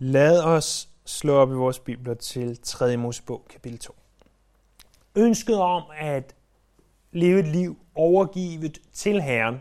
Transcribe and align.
Lad 0.00 0.42
os 0.42 0.88
slå 1.04 1.34
op 1.34 1.50
i 1.50 1.54
vores 1.54 1.78
bibler 1.78 2.14
til 2.14 2.58
3. 2.62 2.96
Mosebog, 2.96 3.46
kapitel 3.50 3.78
2. 3.78 3.94
Ønsket 5.14 5.58
om 5.58 5.82
at 5.96 6.34
leve 7.12 7.40
et 7.40 7.46
liv 7.48 7.76
overgivet 7.94 8.78
til 8.92 9.22
Herren, 9.22 9.60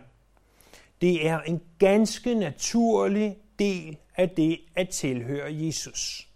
det 1.02 1.28
er 1.28 1.42
en 1.42 1.62
ganske 1.80 2.36
naturlig 2.36 3.38
del 3.60 3.98
af 4.16 4.30
det 4.30 4.60
at 4.76 4.90
tilhøre 4.90 5.54
Jesus. 5.54 6.30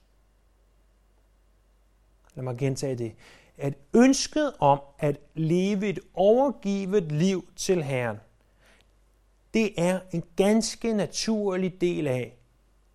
Lad 2.35 2.43
mig 2.43 2.57
gentage 2.57 2.95
det. 2.95 3.15
At 3.57 3.73
ønsket 3.93 4.53
om 4.59 4.81
at 4.99 5.19
leve 5.33 5.87
et 5.87 5.99
overgivet 6.13 7.11
liv 7.11 7.49
til 7.55 7.83
Herren, 7.83 8.17
det 9.53 9.73
er 9.77 9.99
en 10.11 10.23
ganske 10.35 10.93
naturlig 10.93 11.81
del 11.81 12.07
af 12.07 12.37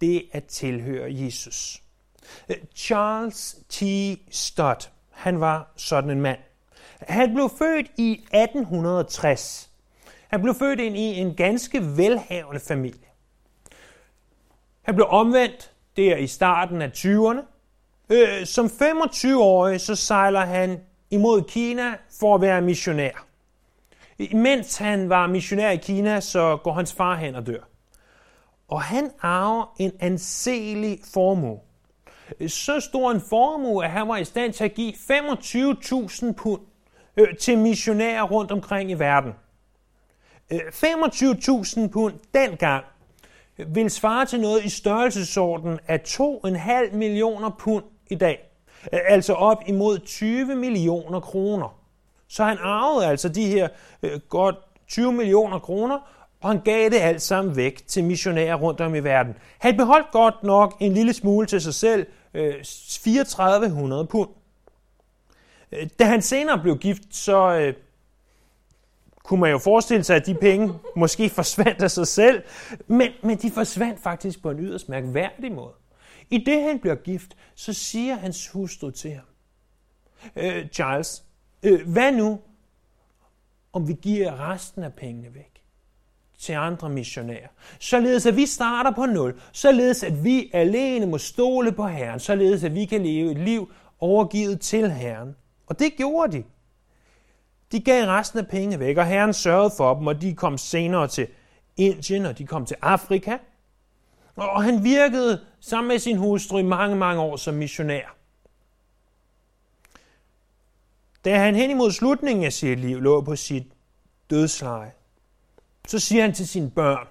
det 0.01 0.29
at 0.33 0.45
tilhøre 0.45 1.15
Jesus. 1.15 1.83
Øh, 2.49 2.57
Charles 2.75 3.57
T. 3.69 3.83
Stott, 4.31 4.91
han 5.11 5.41
var 5.41 5.73
sådan 5.77 6.11
en 6.11 6.21
mand. 6.21 6.39
Han 7.01 7.35
blev 7.35 7.51
født 7.59 7.87
i 7.97 8.13
1860. 8.13 9.71
Han 10.29 10.43
blev 10.43 10.55
født 10.55 10.81
ind 10.81 10.97
i 10.97 11.01
en 11.01 11.35
ganske 11.35 11.97
velhavende 11.97 12.61
familie. 12.61 13.07
Han 14.83 14.95
blev 14.95 15.07
omvendt 15.11 15.73
der 15.97 16.17
i 16.17 16.27
starten 16.27 16.83
af 16.83 16.89
20'erne. 16.89 17.41
Øh, 18.11 18.47
som 18.47 18.67
25-årig 18.67 19.81
så 19.81 19.95
sejler 19.95 20.41
han 20.41 20.81
imod 21.11 21.43
Kina 21.43 21.95
for 22.21 22.35
at 22.35 22.41
være 22.41 22.61
missionær. 22.63 23.27
Mens 24.33 24.77
han 24.77 25.09
var 25.09 25.27
missionær 25.27 25.71
i 25.71 25.77
Kina, 25.77 26.21
så 26.21 26.57
går 26.57 26.73
hans 26.73 26.93
far 26.93 27.17
hen 27.17 27.35
og 27.35 27.47
dør. 27.47 27.63
Og 28.69 28.83
han 28.83 29.11
arver 29.21 29.75
en 29.79 29.93
anselig 30.01 30.99
formue. 31.15 31.59
Så 32.49 32.81
stor 32.81 33.11
en 33.11 33.21
formue, 33.21 33.85
at 33.85 33.91
han 33.91 34.09
var 34.09 34.17
i 34.17 34.25
stand 34.25 34.53
til 34.53 34.65
at 34.65 34.75
give 34.75 34.93
25.000 34.93 36.33
pund 36.33 36.61
øh, 37.17 37.37
til 37.37 37.59
missionærer 37.59 38.23
rundt 38.23 38.53
omkring 38.53 38.91
i 38.91 38.95
verden. 38.95 39.33
Øh, 40.53 40.59
25.000 40.59 41.89
pund 41.89 42.15
dengang 42.35 42.85
vil 43.57 43.91
svare 43.91 44.27
til 44.27 44.41
noget 44.41 44.65
i 44.65 44.69
størrelsesorden 44.69 45.79
af 45.89 46.01
2,5 46.09 46.97
millioner 46.97 47.51
pund 47.59 47.85
i 48.11 48.15
dag. 48.15 48.51
Øh, 48.93 49.01
altså 49.05 49.33
op 49.33 49.63
imod 49.67 49.99
20 49.99 50.55
millioner 50.55 51.21
kroner. 51.21 51.79
Så 52.29 52.45
han 52.45 52.59
arvede 52.61 53.07
altså 53.07 53.29
de 53.29 53.47
her 53.47 53.69
øh, 54.03 54.21
godt 54.29 54.57
20 54.89 55.13
millioner 55.13 55.59
kroner, 55.59 55.99
og 56.47 56.53
han 56.53 56.61
gav 56.61 56.91
det 56.91 56.97
alt 56.97 57.23
sammen 57.23 57.57
væk 57.57 57.87
til 57.87 58.05
missionærer 58.05 58.55
rundt 58.55 58.81
om 58.81 58.95
i 58.95 58.99
verden. 58.99 59.35
Han 59.59 59.77
beholdt 59.77 60.11
godt 60.11 60.43
nok 60.43 60.77
en 60.81 60.93
lille 60.93 61.13
smule 61.13 61.47
til 61.47 61.61
sig 61.61 61.75
selv, 61.75 62.07
øh, 62.35 62.65
3400 62.65 64.07
pund. 64.07 64.31
Øh, 65.73 65.89
da 65.99 66.05
han 66.05 66.23
senere 66.23 66.59
blev 66.59 66.79
gift, 66.79 67.03
så 67.11 67.59
øh, 67.59 67.75
kunne 69.25 69.41
man 69.41 69.51
jo 69.51 69.59
forestille 69.59 70.05
sig, 70.05 70.17
at 70.17 70.27
de 70.27 70.35
penge 70.35 70.75
måske 70.97 71.29
forsvandt 71.31 71.83
af 71.83 71.91
sig 71.91 72.07
selv, 72.07 72.43
men, 72.87 73.11
men 73.23 73.37
de 73.37 73.51
forsvandt 73.51 74.01
faktisk 74.01 74.43
på 74.43 74.51
en 74.51 74.61
yderst 74.61 74.89
mærkværdig 74.89 75.53
måde. 75.53 75.75
I 76.31 76.39
det 76.39 76.63
han 76.63 76.79
bliver 76.79 76.97
gift, 76.97 77.37
så 77.55 77.73
siger 77.73 78.15
hans 78.15 78.49
hustru 78.49 78.91
til 78.91 79.11
ham, 79.11 79.27
øh, 80.37 80.69
Charles, 80.69 81.25
øh, 81.63 81.89
hvad 81.89 82.13
nu, 82.13 82.41
om 83.73 83.89
vi 83.89 83.93
giver 83.93 84.51
resten 84.51 84.85
af 84.85 84.95
pengene 84.95 85.35
væk 85.35 85.56
til 86.39 86.53
andre 86.53 86.89
missionærer, 86.89 87.49
således 87.81 88.27
at 88.27 88.37
vi 88.37 88.47
starter 88.47 88.91
på 88.91 89.07
nul, 89.07 89.41
således 89.53 90.03
at 90.03 90.25
vi 90.25 90.51
alene 90.55 91.07
må 91.07 91.19
stole 91.19 91.73
på 91.73 91.87
Herren, 91.87 92.21
således 92.21 92.65
at 92.65 92.75
vi 92.75 92.85
kan 92.85 93.03
leve 93.03 93.31
et 93.31 93.39
liv 93.39 93.73
overgivet 94.01 94.61
til 94.61 94.91
Herren. 94.91 95.37
Og 95.67 95.79
det 95.79 95.97
gjorde 95.97 96.33
de. 96.33 96.45
De 97.73 97.81
gav 97.81 98.05
resten 98.05 98.39
af 98.39 98.49
pengene 98.49 98.81
væk, 98.81 98.97
og 98.97 99.07
Herren 99.07 99.33
sørgede 99.33 99.75
for 99.77 99.95
dem, 99.95 100.07
og 100.07 100.23
de 100.23 100.35
kom 100.35 100.59
senere 100.59 101.09
til 101.09 101.27
Indien, 101.77 102.27
og 102.27 102.39
de 102.39 102.47
kom 102.47 102.67
til 102.67 102.77
Afrika. 102.83 103.39
Og 104.37 104.63
han 104.63 104.85
virkede 104.85 105.41
sammen 105.61 105.89
med 105.89 105.99
sin 105.99 106.17
hustru 106.17 106.59
i 106.59 106.63
mange, 106.63 106.97
mange 106.97 107.23
år 107.23 107.37
som 107.37 107.55
missionær. 107.55 108.17
Da 111.25 111.39
han 111.39 111.55
hen 111.55 111.71
imod 111.71 111.91
slutningen 111.91 112.45
af 112.45 112.53
sit 112.53 112.79
liv 112.79 113.01
lå 113.01 113.21
på 113.21 113.37
sit 113.37 113.67
dødsleje, 114.31 114.93
så 115.87 115.99
siger 115.99 116.23
han 116.23 116.35
til 116.35 116.49
sine 116.49 116.71
børn, 116.71 117.09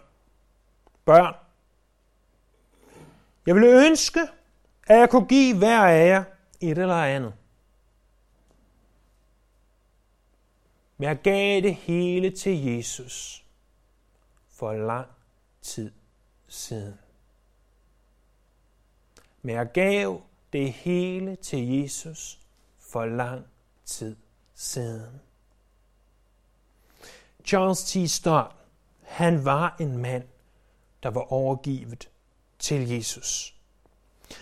børn, 1.05 1.35
jeg 3.45 3.55
ville 3.55 3.85
ønske, 3.87 4.19
at 4.87 4.99
jeg 4.99 5.09
kunne 5.09 5.27
give 5.27 5.57
hver 5.57 5.85
af 5.85 6.07
jer 6.07 6.23
et 6.61 6.77
eller 6.77 6.95
andet. 6.95 7.33
Men 10.97 11.07
jeg 11.07 11.21
gav 11.21 11.61
det 11.61 11.75
hele 11.75 12.31
til 12.31 12.65
Jesus 12.65 13.45
for 14.49 14.73
lang 14.73 15.07
tid 15.61 15.91
siden. 16.47 16.99
Men 19.41 19.55
jeg 19.55 19.71
gav 19.71 20.21
det 20.53 20.73
hele 20.73 21.35
til 21.35 21.81
Jesus 21.81 22.39
for 22.79 23.05
lang 23.05 23.45
tid 23.85 24.15
siden. 24.53 25.21
Charles 27.45 27.83
T. 27.83 28.09
Stott, 28.09 28.55
han 29.15 29.45
var 29.45 29.75
en 29.79 29.97
mand, 29.97 30.23
der 31.03 31.09
var 31.09 31.33
overgivet 31.33 32.09
til 32.59 32.89
Jesus. 32.89 33.55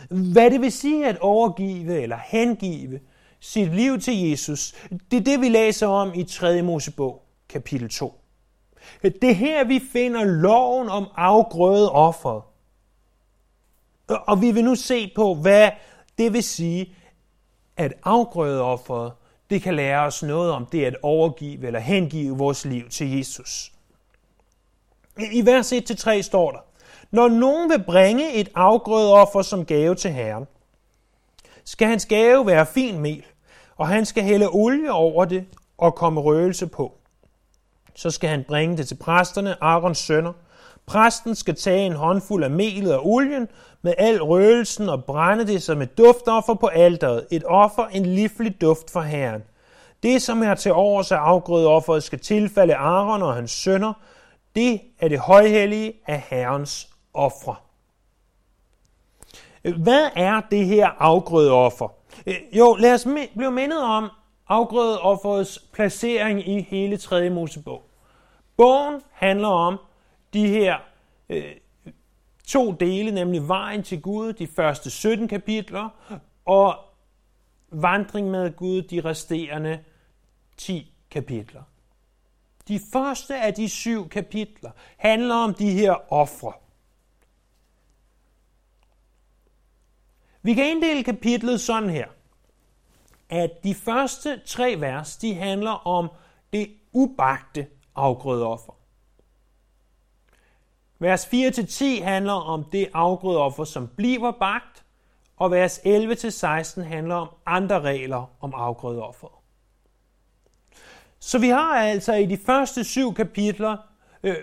Hvad 0.10 0.52
det 0.52 0.62
vil 0.62 0.72
sige 0.72 1.08
at 1.08 1.18
overgive 1.20 2.02
eller 2.02 2.18
hengive 2.26 3.00
sit 3.40 3.76
liv 3.76 4.00
til 4.00 4.30
Jesus, 4.30 4.76
det 5.12 5.18
er 5.18 5.24
det, 5.24 5.42
vi 5.42 5.50
læser 5.50 5.88
om 5.88 6.14
i 6.16 6.24
3. 6.24 6.62
Mosebog, 6.62 7.24
kapitel 7.50 7.90
2. 7.90 8.20
Det 9.02 9.24
er 9.24 9.34
her, 9.34 9.64
vi 9.64 9.82
finder 9.92 10.24
loven 10.24 10.90
om 10.90 11.08
afgrøde 11.16 11.92
offeret. 11.92 12.44
Og 14.08 14.42
vi 14.42 14.52
vil 14.52 14.64
nu 14.64 14.76
se 14.76 15.12
på, 15.16 15.36
hvad 15.36 15.72
det 16.18 16.34
vil 16.34 16.44
sige, 16.44 16.96
at 17.78 17.94
afgrøde 18.04 18.62
offeret 18.62 19.14
det 19.50 19.62
kan 19.62 19.76
lære 19.76 20.06
os 20.06 20.24
noget 20.24 20.52
om 20.52 20.66
det 20.66 20.86
at 20.86 20.96
overgive 21.02 21.68
eller 21.68 21.80
hengive 21.80 22.38
vores 22.38 22.66
liv 22.66 22.90
til 22.90 23.18
Jesus. 23.18 23.73
I 25.18 25.46
vers 25.46 25.74
1-3 25.74 26.22
står 26.22 26.52
der, 26.52 26.60
Når 27.12 27.28
nogen 27.28 27.70
vil 27.70 27.84
bringe 27.84 28.34
et 28.34 28.50
afgrødeoffer 28.56 29.42
som 29.42 29.66
gave 29.66 29.96
til 29.96 30.12
Herren, 30.12 30.46
skal 31.66 31.88
hans 31.88 32.06
gave 32.06 32.48
være 32.48 32.66
fin 32.66 33.00
mel, 33.00 33.26
og 33.78 33.88
han 33.88 34.06
skal 34.06 34.24
hælde 34.24 34.50
olie 34.52 34.92
over 34.92 35.26
det 35.26 35.46
og 35.78 35.96
komme 35.96 36.22
røgelse 36.22 36.68
på. 36.68 36.94
Så 37.96 38.12
skal 38.12 38.30
han 38.30 38.44
bringe 38.48 38.78
det 38.78 38.88
til 38.88 38.96
præsterne, 38.96 39.64
Arons 39.64 39.98
sønner. 39.98 40.34
Præsten 40.86 41.36
skal 41.36 41.56
tage 41.56 41.86
en 41.86 41.94
håndfuld 41.94 42.44
af 42.44 42.52
melet 42.52 42.96
og 42.96 43.08
olien 43.08 43.48
med 43.82 43.94
al 43.98 44.24
røgelsen 44.24 44.90
og 44.90 45.04
brænde 45.04 45.48
det 45.48 45.64
som 45.64 45.82
et 45.82 45.98
duftoffer 45.98 46.54
på 46.54 46.68
alteret, 46.68 47.28
et 47.32 47.44
offer, 47.46 47.86
en 47.86 48.06
livlig 48.06 48.62
duft 48.62 48.92
for 48.92 49.02
Herren. 49.02 49.42
Det, 50.04 50.22
som 50.22 50.44
er 50.44 50.56
til 50.56 50.72
års 50.72 51.12
af 51.12 51.18
afgrødeofferet, 51.18 52.04
skal 52.04 52.20
tilfalde 52.20 52.76
Aaron 52.76 53.24
og 53.24 53.36
hans 53.36 53.52
sønner. 53.52 53.94
Det 54.56 54.82
er 55.00 55.08
det 55.08 55.20
højhellige 55.20 55.94
af 56.08 56.26
Herrens 56.30 56.90
ofre. 57.14 57.56
Hvad 59.78 60.10
er 60.16 60.42
det 60.52 60.66
her 60.66 60.88
afgrødeoffer? 60.88 61.88
Øh, 62.28 62.36
jo, 62.54 62.76
lad 62.76 62.94
os 62.94 63.08
blive 63.36 63.52
mindet 63.52 63.84
om 63.84 64.10
afgrødeofferets 64.48 65.60
placering 65.74 66.48
i 66.48 66.62
hele 66.62 66.98
3. 66.98 67.30
Mosebog. 67.30 67.90
Bogen 68.58 69.02
handler 69.12 69.48
om 69.48 69.78
de 70.34 70.48
her 70.48 70.78
øh, 71.30 71.56
to 72.48 72.72
dele, 72.72 73.12
nemlig 73.12 73.48
vejen 73.48 73.84
til 73.84 74.02
Gud, 74.02 74.34
de 74.34 74.48
første 74.48 74.90
17 74.90 75.28
kapitler, 75.28 75.90
og 76.46 76.76
vandring 77.72 78.32
med 78.32 78.56
Gud, 78.56 78.82
de 78.82 79.02
resterende 79.02 79.80
10 80.58 80.94
kapitler. 81.12 81.62
De 82.68 82.80
første 82.94 83.36
af 83.40 83.54
de 83.54 83.70
syv 83.70 84.10
kapitler 84.10 84.72
handler 84.98 85.36
om 85.36 85.54
de 85.54 85.72
her 85.72 86.14
ofre. 86.14 86.54
Vi 90.42 90.54
kan 90.54 90.66
inddele 90.72 91.04
kapitlet 91.04 91.62
sådan 91.62 91.90
her, 91.90 92.08
at 93.30 93.52
de 93.64 93.76
første 93.76 94.42
tre 94.46 94.76
vers, 94.80 95.18
de 95.18 95.34
handler 95.36 95.88
om 95.88 96.10
det 96.54 96.72
ubagte 96.92 97.68
afgrødeoffer. 97.96 98.74
Vers 101.00 101.26
4-10 101.26 102.04
handler 102.04 102.34
om 102.34 102.64
det 102.64 102.90
afgrødeoffer, 102.94 103.64
som 103.64 103.88
bliver 103.88 104.32
bagt, 104.32 104.86
og 105.38 105.52
vers 105.52 105.80
11-16 105.80 106.82
handler 106.82 107.16
om 107.16 107.30
andre 107.46 107.82
regler 107.82 108.32
om 108.40 108.54
afgrødeoffer. 108.54 109.43
Så 111.26 111.40
vi 111.40 111.50
har 111.50 111.78
altså 111.78 112.14
i 112.14 112.26
de 112.26 112.38
første 112.38 112.84
syv 112.84 113.14
kapitler 113.14 113.78
øh, 114.24 114.36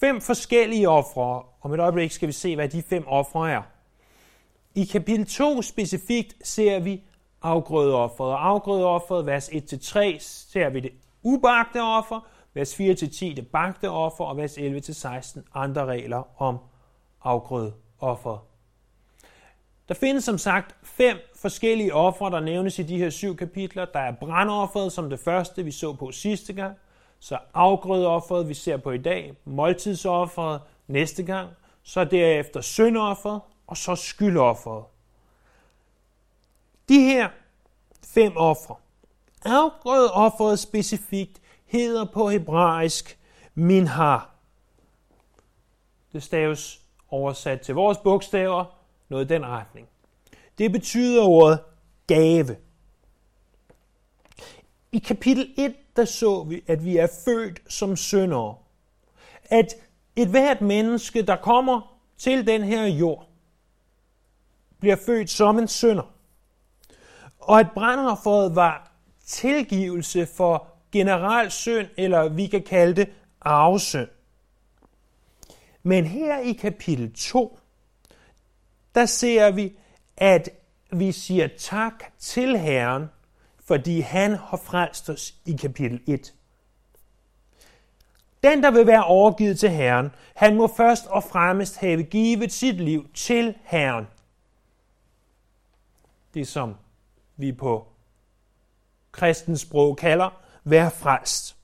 fem 0.00 0.20
forskellige 0.20 0.88
ofre. 0.88 1.42
Om 1.62 1.74
et 1.74 1.80
øjeblik 1.80 2.10
skal 2.10 2.28
vi 2.28 2.32
se, 2.32 2.54
hvad 2.54 2.68
de 2.68 2.82
fem 2.82 3.04
ofre 3.06 3.50
er. 3.50 3.62
I 4.74 4.84
kapitel 4.84 5.26
2 5.26 5.62
specifikt 5.62 6.46
ser 6.46 6.80
vi 6.80 7.02
afgrødeofferet. 7.42 8.30
Og 8.30 8.46
afgrødeofferet, 8.46 9.26
vers 9.26 9.48
1-3, 9.48 10.18
ser 10.18 10.68
vi 10.68 10.80
det 10.80 10.92
ubagte 11.22 11.82
offer, 11.82 12.26
vers 12.54 12.80
4-10 12.80 13.34
det 13.34 13.48
bagte 13.52 13.90
offer, 13.90 14.24
og 14.24 14.36
vers 14.36 14.58
11-16 14.58 15.40
andre 15.54 15.84
regler 15.84 16.42
om 16.42 16.58
afgrødeofferet. 17.22 18.38
Der 19.88 19.94
findes 19.94 20.24
som 20.24 20.38
sagt 20.38 20.76
fem 20.82 21.16
forskellige 21.36 21.94
ofre, 21.94 22.30
der 22.30 22.40
nævnes 22.40 22.78
i 22.78 22.82
de 22.82 22.98
her 22.98 23.10
syv 23.10 23.36
kapitler. 23.36 23.84
Der 23.84 24.00
er 24.00 24.12
brandofferet 24.12 24.92
som 24.92 25.10
det 25.10 25.20
første, 25.20 25.64
vi 25.64 25.70
så 25.70 25.92
på 25.92 26.12
sidste 26.12 26.52
gang. 26.52 26.76
Så 27.20 27.38
afgrødeofferet, 27.54 28.48
vi 28.48 28.54
ser 28.54 28.76
på 28.76 28.90
i 28.90 28.98
dag. 28.98 29.34
Måltidsofferet 29.44 30.60
næste 30.86 31.22
gang. 31.22 31.50
Så 31.82 32.04
derefter 32.04 32.60
syndofferet, 32.60 33.40
og 33.66 33.76
så 33.76 33.94
skyldofferet. 33.94 34.84
De 36.88 37.00
her 37.00 37.28
fem 38.04 38.32
ofre. 38.36 38.74
Afgrødeofferet 39.44 40.58
specifikt 40.58 41.40
hedder 41.66 42.04
på 42.04 42.28
hebraisk 42.28 43.18
minhar. 43.54 44.30
Det 46.12 46.22
staves 46.22 46.80
oversat 47.10 47.60
til 47.60 47.74
vores 47.74 47.98
bogstaver 47.98 48.81
noget 49.12 49.24
i 49.24 49.34
den 49.34 49.46
retning. 49.46 49.88
Det 50.58 50.72
betyder 50.72 51.22
ordet 51.22 51.60
gave. 52.06 52.56
I 54.92 54.98
kapitel 54.98 55.54
1, 55.56 55.74
der 55.96 56.04
så 56.04 56.42
vi, 56.42 56.62
at 56.66 56.84
vi 56.84 56.96
er 56.96 57.08
født 57.24 57.62
som 57.68 57.96
syndere. 57.96 58.54
At 59.44 59.74
et 60.16 60.28
hvert 60.28 60.60
menneske, 60.60 61.22
der 61.22 61.36
kommer 61.36 61.98
til 62.18 62.46
den 62.46 62.62
her 62.62 62.86
jord, 62.86 63.28
bliver 64.80 64.96
født 64.96 65.30
som 65.30 65.58
en 65.58 65.68
synder. 65.68 66.14
Og 67.38 67.60
at 67.60 67.70
brændofferet 67.74 68.56
var 68.56 68.92
tilgivelse 69.24 70.26
for 70.26 70.66
generel 70.92 71.50
synd, 71.50 71.88
eller 71.96 72.28
vi 72.28 72.46
kan 72.46 72.62
kalde 72.62 72.96
det 72.96 73.12
arvesynd. 73.40 74.08
Men 75.82 76.04
her 76.04 76.38
i 76.38 76.52
kapitel 76.52 77.12
2, 77.12 77.58
der 78.94 79.06
ser 79.06 79.50
vi, 79.50 79.76
at 80.16 80.48
vi 80.92 81.12
siger 81.12 81.48
tak 81.58 82.04
til 82.18 82.58
Herren, 82.58 83.06
fordi 83.64 84.00
han 84.00 84.30
har 84.30 84.56
frelst 84.56 85.10
os 85.10 85.34
i 85.46 85.52
kapitel 85.52 86.00
1. 86.06 86.34
Den, 88.42 88.62
der 88.62 88.70
vil 88.70 88.86
være 88.86 89.04
overgivet 89.04 89.58
til 89.58 89.70
Herren, 89.70 90.10
han 90.36 90.56
må 90.56 90.66
først 90.76 91.06
og 91.06 91.24
fremmest 91.24 91.76
have 91.76 92.02
givet 92.02 92.52
sit 92.52 92.76
liv 92.76 93.08
til 93.14 93.54
Herren. 93.62 94.06
Det 96.34 96.48
som 96.48 96.74
vi 97.36 97.52
på 97.52 97.86
kristens 99.12 99.60
sprog 99.60 99.96
kalder 99.96 100.42
være 100.64 100.90
frelst. 100.90 101.56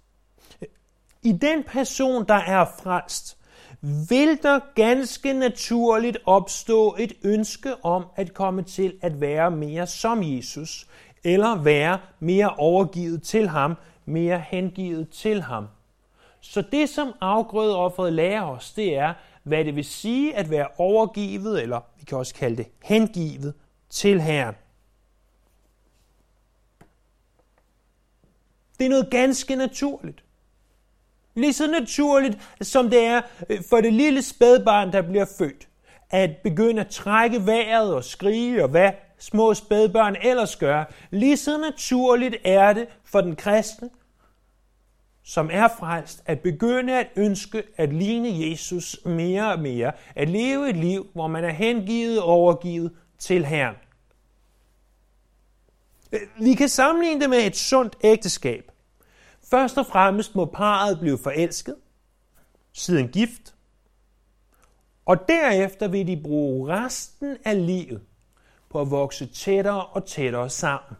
I 1.22 1.32
den 1.32 1.64
person, 1.64 2.28
der 2.28 2.34
er 2.34 2.64
frelst, 2.64 3.37
vil 3.80 4.42
der 4.42 4.60
ganske 4.74 5.32
naturligt 5.32 6.18
opstå 6.26 6.96
et 6.98 7.12
ønske 7.22 7.84
om 7.84 8.06
at 8.16 8.34
komme 8.34 8.62
til 8.62 8.98
at 9.02 9.20
være 9.20 9.50
mere 9.50 9.86
som 9.86 10.22
Jesus, 10.22 10.86
eller 11.24 11.62
være 11.62 11.98
mere 12.20 12.54
overgivet 12.56 13.22
til 13.22 13.48
ham, 13.48 13.74
mere 14.04 14.38
hengivet 14.38 15.08
til 15.08 15.42
ham. 15.42 15.66
Så 16.40 16.62
det, 16.72 16.88
som 16.88 17.12
afgrødeofferet 17.20 18.12
lærer 18.12 18.42
os, 18.42 18.72
det 18.72 18.96
er, 18.96 19.14
hvad 19.42 19.64
det 19.64 19.76
vil 19.76 19.84
sige 19.84 20.36
at 20.36 20.50
være 20.50 20.68
overgivet, 20.78 21.62
eller 21.62 21.80
vi 21.98 22.04
kan 22.04 22.18
også 22.18 22.34
kalde 22.34 22.56
det 22.56 22.66
hengivet, 22.82 23.54
til 23.90 24.20
Herren. 24.20 24.54
Det 28.78 28.84
er 28.84 28.88
noget 28.88 29.10
ganske 29.10 29.56
naturligt. 29.56 30.24
Lige 31.38 31.52
så 31.52 31.66
naturligt, 31.66 32.38
som 32.62 32.90
det 32.90 33.04
er 33.04 33.20
øh, 33.50 33.60
for 33.68 33.80
det 33.80 33.92
lille 33.92 34.22
spædbarn, 34.22 34.92
der 34.92 35.02
bliver 35.02 35.26
født, 35.38 35.68
at 36.10 36.36
begynde 36.36 36.80
at 36.80 36.88
trække 36.88 37.46
vejret 37.46 37.94
og 37.94 38.04
skrige, 38.04 38.62
og 38.62 38.68
hvad 38.68 38.90
små 39.18 39.54
spædbørn 39.54 40.16
ellers 40.22 40.56
gør. 40.56 40.84
Lige 41.10 41.36
så 41.36 41.58
naturligt 41.58 42.36
er 42.44 42.72
det 42.72 42.86
for 43.04 43.20
den 43.20 43.36
kristne, 43.36 43.90
som 45.24 45.50
er 45.52 45.68
frelst, 45.78 46.22
at 46.26 46.40
begynde 46.40 46.98
at 46.98 47.08
ønske 47.16 47.62
at 47.76 47.92
ligne 47.92 48.50
Jesus 48.50 48.98
mere 49.04 49.52
og 49.52 49.60
mere. 49.60 49.92
At 50.14 50.28
leve 50.28 50.70
et 50.70 50.76
liv, 50.76 51.06
hvor 51.12 51.26
man 51.26 51.44
er 51.44 51.52
hengivet 51.52 52.20
og 52.20 52.28
overgivet 52.28 52.92
til 53.18 53.46
Herren. 53.46 53.76
Øh, 56.12 56.20
vi 56.40 56.54
kan 56.54 56.68
sammenligne 56.68 57.20
det 57.20 57.30
med 57.30 57.46
et 57.46 57.56
sundt 57.56 57.96
ægteskab. 58.02 58.70
Først 59.50 59.78
og 59.78 59.86
fremmest 59.86 60.34
må 60.34 60.44
parret 60.44 61.00
blive 61.00 61.18
forelsket, 61.18 61.76
siden 62.72 63.08
gift, 63.08 63.54
og 65.06 65.28
derefter 65.28 65.88
vil 65.88 66.06
de 66.06 66.22
bruge 66.22 66.68
resten 66.68 67.36
af 67.44 67.66
livet 67.66 68.02
på 68.70 68.80
at 68.80 68.90
vokse 68.90 69.26
tættere 69.26 69.86
og 69.86 70.06
tættere 70.06 70.50
sammen. 70.50 70.96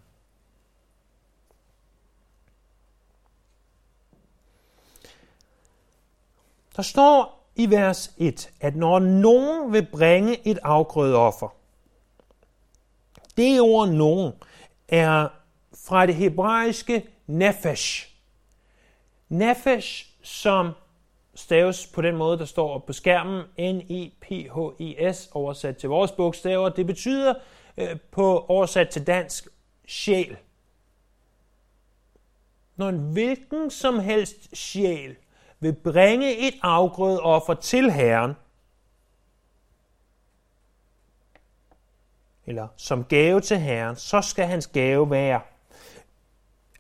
Der 6.77 6.83
står 6.83 7.49
i 7.57 7.71
vers 7.71 8.15
1, 8.17 8.51
at 8.61 8.77
når 8.77 8.99
nogen 8.99 9.73
vil 9.73 9.87
bringe 9.93 10.49
et 10.49 10.59
afgrødeoffer, 10.63 11.49
det 13.37 13.61
ord 13.61 13.89
nogen 13.89 14.33
er 14.89 15.29
fra 15.87 16.07
det 16.07 16.15
hebraiske 16.15 17.09
nefesh, 17.27 18.18
Nefesh, 19.29 20.07
som 20.23 20.71
staves 21.35 21.87
på 21.87 22.03
den 22.03 22.17
måde, 22.17 22.39
der 22.39 22.45
står 22.45 22.79
på 22.79 22.93
skærmen, 22.93 23.43
N 23.59 23.81
E 23.91 24.11
P 24.21 24.27
H 24.27 24.83
I 24.83 25.13
S 25.13 25.29
oversat 25.33 25.77
til 25.77 25.89
vores 25.89 26.13
bogstaver. 26.13 26.69
Det 26.69 26.87
betyder 26.87 27.35
øh, 27.77 28.01
på 28.11 28.45
oversat 28.49 28.89
til 28.89 29.07
dansk, 29.07 29.49
sjæl. 29.87 30.37
Når 32.77 32.89
en 32.89 33.13
hvilken 33.13 33.71
som 33.71 33.99
helst 33.99 34.57
sjæl 34.57 35.17
vil 35.61 35.73
bringe 35.73 36.49
et 36.49 36.55
afgrød 36.63 37.19
offer 37.23 37.55
til 37.55 37.93
Herren, 37.93 38.33
eller 42.47 42.69
som 42.77 43.05
gave 43.05 43.41
til 43.41 43.59
Herren, 43.59 43.97
så 43.97 44.21
skal 44.21 44.47
hans 44.47 44.67
gave 44.67 45.11
være. 45.11 45.41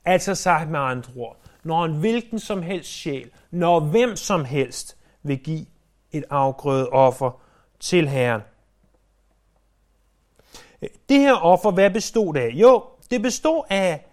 Altså 0.05 0.35
sagt 0.35 0.71
med 0.71 0.81
andre 0.81 1.13
ord, 1.17 1.37
når 1.69 1.85
en 1.85 1.97
hvilken 1.99 2.39
som 2.39 2.63
helst 2.63 2.91
sjæl, 2.91 3.31
når 3.51 3.81
hvem 3.81 4.17
som 4.17 4.45
helst 4.45 4.97
vil 5.23 5.39
give 5.39 5.67
et 6.13 6.25
afgrøde 6.31 6.89
offer 6.89 7.41
til 7.81 8.09
Herren. 8.09 8.41
Det 10.81 11.19
her 11.19 11.35
offer, 11.35 11.71
hvad 11.71 11.91
bestod 11.91 12.35
det 12.35 12.41
af? 12.41 12.51
Jo, 12.51 12.85
det 13.11 13.23
bestod 13.23 13.65
af 13.71 14.07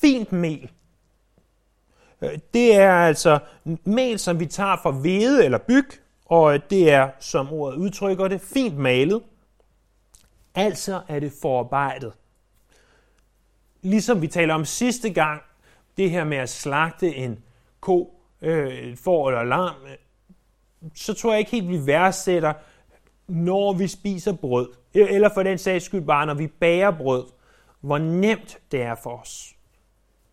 fint 0.00 0.32
mel. 0.32 0.70
Det 2.54 2.74
er 2.74 2.92
altså 2.92 3.38
mel, 3.84 4.18
som 4.18 4.40
vi 4.40 4.46
tager 4.46 4.76
fra 4.76 4.90
hvede 4.90 5.44
eller 5.44 5.58
byg, 5.58 5.88
og 6.26 6.70
det 6.70 6.90
er, 6.90 7.10
som 7.20 7.52
ordet 7.52 7.76
udtrykker 7.76 8.28
det, 8.28 8.40
fint 8.40 8.76
malet. 8.76 9.22
Altså 10.54 11.00
er 11.08 11.20
det 11.20 11.32
forarbejdet. 11.42 12.12
Ligesom 13.82 14.22
vi 14.22 14.26
taler 14.26 14.54
om 14.54 14.64
sidste 14.64 15.10
gang, 15.10 15.42
det 15.98 16.10
her 16.10 16.24
med 16.24 16.36
at 16.36 16.48
slagte 16.48 17.14
en 17.14 17.38
ko, 17.80 18.14
øh, 18.42 18.96
får 18.96 19.28
eller 19.28 19.44
lam, 19.44 19.74
øh, 19.84 19.96
så 20.94 21.14
tror 21.14 21.32
jeg 21.32 21.38
ikke 21.38 21.50
helt, 21.50 21.68
vi 21.68 21.86
værdsætter, 21.86 22.52
når 23.28 23.72
vi 23.72 23.86
spiser 23.86 24.32
brød, 24.32 24.68
e- 24.96 25.14
eller 25.14 25.30
for 25.34 25.42
den 25.42 25.58
sags 25.58 25.84
skyld 25.84 26.04
bare, 26.04 26.26
når 26.26 26.34
vi 26.34 26.46
bager 26.46 26.90
brød, 26.90 27.24
hvor 27.80 27.98
nemt 27.98 28.58
det 28.72 28.82
er 28.82 28.94
for 28.94 29.10
os. 29.10 29.54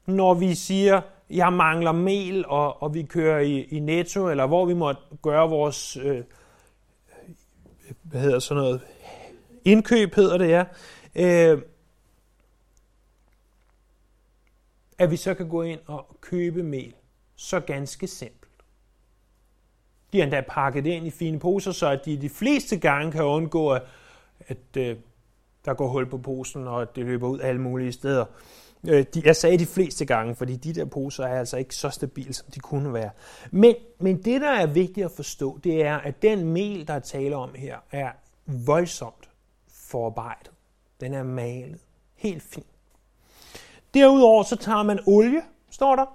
Når 0.05 0.33
vi 0.33 0.55
siger, 0.55 1.01
jeg 1.29 1.53
mangler 1.53 1.91
mel, 1.91 2.45
og, 2.47 2.83
og 2.83 2.93
vi 2.93 3.03
kører 3.03 3.39
i, 3.39 3.61
i 3.61 3.79
Netto, 3.79 4.29
eller 4.29 4.47
hvor 4.47 4.65
vi 4.65 4.73
må 4.73 4.93
gøre 5.21 5.49
vores, 5.49 5.97
øh, 5.97 6.23
hvad 8.03 8.21
hedder 8.21 8.39
sådan 8.39 8.63
noget, 8.63 8.81
indkøb 9.65 10.15
hedder 10.15 10.37
det, 10.37 10.49
ja. 10.49 10.63
Øh, 11.15 11.61
at 14.97 15.11
vi 15.11 15.15
så 15.15 15.33
kan 15.33 15.49
gå 15.49 15.61
ind 15.61 15.79
og 15.85 16.17
købe 16.21 16.63
mel. 16.63 16.93
Så 17.35 17.59
ganske 17.59 18.07
simpelt. 18.07 18.51
De 20.13 20.19
er 20.19 20.23
endda 20.23 20.41
pakket 20.49 20.85
ind 20.85 21.07
i 21.07 21.09
fine 21.09 21.39
poser, 21.39 21.71
så 21.71 21.87
at 21.87 22.05
de 22.05 22.21
de 22.21 22.29
fleste 22.29 22.77
gange 22.77 23.11
kan 23.11 23.23
undgå, 23.23 23.69
at, 23.69 23.81
at 24.47 24.77
øh, 24.77 24.97
der 25.65 25.73
går 25.73 25.87
hul 25.87 26.09
på 26.09 26.17
posen, 26.17 26.67
og 26.67 26.81
at 26.81 26.95
det 26.95 27.05
løber 27.05 27.27
ud 27.27 27.39
alle 27.39 27.61
mulige 27.61 27.91
steder. 27.91 28.25
Øh, 28.87 29.05
de, 29.13 29.21
jeg 29.25 29.35
sagde 29.35 29.57
de 29.57 29.65
fleste 29.65 30.05
gange, 30.05 30.35
fordi 30.35 30.55
de 30.55 30.73
der 30.73 30.85
poser 30.85 31.23
er 31.23 31.39
altså 31.39 31.57
ikke 31.57 31.75
så 31.75 31.89
stabile, 31.89 32.33
som 32.33 32.47
de 32.55 32.59
kunne 32.59 32.93
være. 32.93 33.09
Men, 33.51 33.75
men 33.99 34.23
det, 34.23 34.41
der 34.41 34.51
er 34.51 34.67
vigtigt 34.67 35.05
at 35.05 35.11
forstå, 35.11 35.59
det 35.63 35.85
er, 35.85 35.95
at 35.97 36.21
den 36.21 36.43
mel, 36.43 36.87
der 36.87 36.93
er 36.93 36.99
tale 36.99 37.35
om 37.35 37.53
her, 37.55 37.77
er 37.91 38.11
voldsomt 38.45 39.29
forarbejdet. 39.67 40.51
Den 40.99 41.13
er 41.13 41.23
malet. 41.23 41.79
Helt 42.15 42.43
fint. 42.43 42.74
Derudover 43.95 44.43
så 44.43 44.55
tager 44.55 44.83
man 44.83 44.99
olie, 45.07 45.41
står 45.69 45.95
der. 45.95 46.05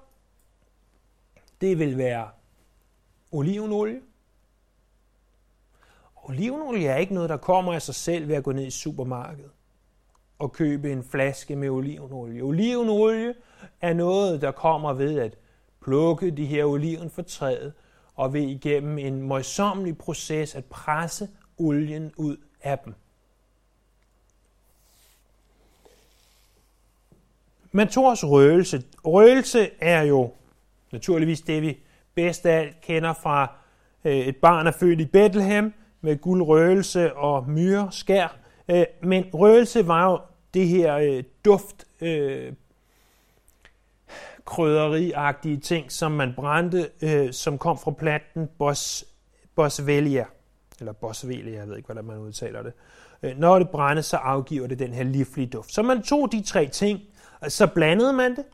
Det 1.61 1.79
vil 1.79 1.99
være 1.99 2.29
olivenolie. 3.33 4.01
Olivenolie 6.17 6.89
er 6.89 6.97
ikke 6.97 7.15
noget, 7.15 7.31
der 7.31 7.37
kommer 7.37 7.73
af 7.73 7.83
sig 7.83 7.95
selv 7.95 8.29
ved 8.29 8.35
at 8.35 8.45
gå 8.45 8.53
ned 8.53 8.67
i 8.67 8.71
supermarkedet 8.71 9.51
og 10.39 10.53
købe 10.53 10.93
en 10.93 11.05
flaske 11.05 11.57
med 11.57 11.69
olivenolie. 11.69 12.43
Olivenolie 12.43 13.35
er 13.81 13.93
noget, 13.93 14.43
der 14.43 14.51
kommer 14.51 14.93
ved 14.93 15.19
at 15.19 15.39
plukke 15.83 16.31
de 16.31 16.47
her 16.47 16.65
oliven 16.65 17.11
fra 17.11 17.23
træet 17.23 17.73
og 18.15 18.33
ved 18.33 18.43
igennem 18.43 18.99
en 18.99 19.23
møjsommelig 19.23 19.99
proces 19.99 20.55
at 20.55 20.65
presse 20.65 21.29
olien 21.59 22.13
ud 22.17 22.37
af 22.63 22.79
dem. 22.79 22.95
Mentors 27.73 28.21
tog 28.21 28.31
røgelse. 28.31 28.83
Røgelse 29.05 29.71
er 29.81 30.03
jo 30.03 30.33
naturligvis 30.93 31.41
det, 31.41 31.63
vi 31.63 31.79
bedst 32.15 32.47
af 32.47 32.59
alt 32.59 32.81
kender 32.81 33.13
fra 33.13 33.53
øh, 34.05 34.17
et 34.17 34.37
barn 34.37 34.67
er 34.67 34.73
født 34.73 35.01
i 35.01 35.05
Bethlehem 35.05 35.73
med 36.01 36.17
guld 36.17 36.43
røgelse 36.43 37.17
og 37.17 37.51
myre 37.51 37.89
skær. 37.91 38.37
Øh, 38.69 38.85
men 39.03 39.25
røgelse 39.35 39.87
var 39.87 40.11
jo 40.11 40.19
det 40.55 40.69
her 40.69 40.97
øh, 40.97 41.23
duft 41.45 41.85
øh, 42.01 42.53
krydderiagtige 44.45 45.57
ting, 45.57 45.93
som 45.93 46.13
man 46.13 46.33
brændte, 46.37 46.91
øh, 47.03 47.33
som 47.33 47.59
kom 47.59 47.79
fra 47.79 47.91
planten 47.91 48.49
Bos, 48.59 49.05
Boswellia, 49.55 50.25
eller 50.81 50.93
Boswellia, 50.93 51.59
jeg 51.59 51.69
ved 51.69 51.77
ikke, 51.77 51.87
hvordan 51.87 52.05
man 52.05 52.19
udtaler 52.19 52.63
det. 52.63 52.73
Øh, 53.23 53.39
når 53.39 53.59
det 53.59 53.71
brændes, 53.71 54.07
så 54.07 54.17
afgiver 54.17 54.67
det 54.67 54.79
den 54.79 54.93
her 54.93 55.05
livlige 55.05 55.47
duft. 55.47 55.75
Så 55.75 55.83
man 55.83 56.03
tog 56.03 56.33
de 56.33 56.43
tre 56.43 56.67
ting, 56.67 57.01
så 57.49 57.67
blandede 57.67 58.13
man 58.13 58.37
det, 58.37 58.45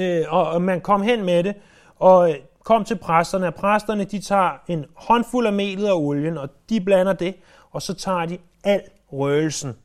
øh, 0.00 0.24
og, 0.28 0.50
og 0.50 0.62
man 0.62 0.80
kom 0.80 1.02
hen 1.02 1.24
med 1.24 1.44
det, 1.44 1.54
og 1.96 2.30
øh, 2.30 2.36
kom 2.64 2.84
til 2.84 2.96
præsterne, 2.96 3.46
og 3.46 3.54
præsterne 3.54 4.04
de 4.04 4.18
tager 4.20 4.50
en 4.68 4.84
håndfuld 4.94 5.46
af 5.46 5.52
melet 5.52 5.90
og 5.90 6.02
olien, 6.02 6.38
og 6.38 6.48
de 6.68 6.80
blander 6.80 7.12
det, 7.12 7.34
og 7.70 7.82
så 7.82 7.94
tager 7.94 8.26
de 8.26 8.38
al 8.64 8.82
røgelsen, 9.12 9.76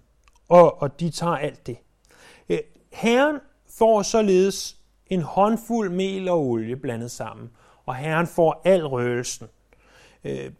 og, 0.49 0.81
og 0.81 0.99
de 0.99 1.09
tager 1.09 1.35
alt 1.35 1.67
det. 1.67 1.77
Øh, 2.49 2.59
Herren 2.91 3.39
får 3.77 4.01
således 4.01 4.75
en 5.07 5.21
håndfuld 5.21 5.89
mel 5.89 6.29
og 6.29 6.39
olie 6.39 6.75
blandet 6.75 7.11
sammen, 7.11 7.49
og 7.85 7.95
Herren 7.95 8.27
får 8.27 8.61
al 8.65 8.87
røgelsen. 8.87 9.47
Øh, 10.23 10.51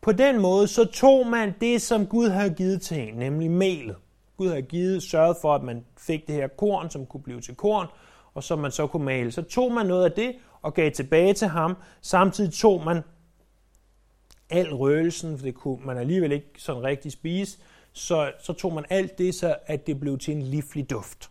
på 0.00 0.12
den 0.12 0.40
måde 0.40 0.68
så 0.68 0.84
tog 0.84 1.26
man 1.26 1.54
det, 1.60 1.82
som 1.82 2.06
Gud 2.06 2.28
havde 2.28 2.50
givet 2.50 2.82
til 2.82 3.08
en, 3.08 3.14
nemlig 3.14 3.50
melet. 3.50 3.96
Gud 4.40 4.48
havde 4.48 4.62
givet, 4.62 5.02
sørget 5.02 5.36
for, 5.40 5.54
at 5.54 5.62
man 5.62 5.84
fik 5.98 6.26
det 6.26 6.34
her 6.34 6.48
korn, 6.48 6.90
som 6.90 7.06
kunne 7.06 7.22
blive 7.22 7.40
til 7.40 7.54
korn, 7.54 7.86
og 8.34 8.44
som 8.44 8.58
man 8.58 8.70
så 8.70 8.86
kunne 8.86 9.04
male. 9.04 9.32
Så 9.32 9.42
tog 9.42 9.72
man 9.72 9.86
noget 9.86 10.04
af 10.04 10.12
det 10.12 10.34
og 10.62 10.74
gav 10.74 10.90
tilbage 10.90 11.34
til 11.34 11.48
ham. 11.48 11.76
Samtidig 12.00 12.52
tog 12.52 12.84
man 12.84 13.02
al 14.50 14.74
røgelsen, 14.74 15.38
for 15.38 15.44
det 15.44 15.54
kunne 15.54 15.86
man 15.86 15.98
alligevel 15.98 16.32
ikke 16.32 16.46
sådan 16.58 16.82
rigtig 16.82 17.12
spise, 17.12 17.58
så, 17.92 18.32
så 18.42 18.52
tog 18.52 18.72
man 18.72 18.84
alt 18.90 19.18
det, 19.18 19.34
så 19.34 19.56
at 19.66 19.86
det 19.86 20.00
blev 20.00 20.18
til 20.18 20.34
en 20.34 20.42
livlig 20.42 20.90
duft. 20.90 21.30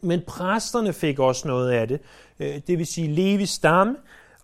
Men 0.00 0.22
præsterne 0.26 0.92
fik 0.92 1.18
også 1.18 1.48
noget 1.48 1.70
af 1.70 1.88
det, 1.88 2.00
øh, 2.38 2.60
det 2.66 2.78
vil 2.78 2.86
sige 2.86 3.08
Levis 3.08 3.50
stamme. 3.50 3.96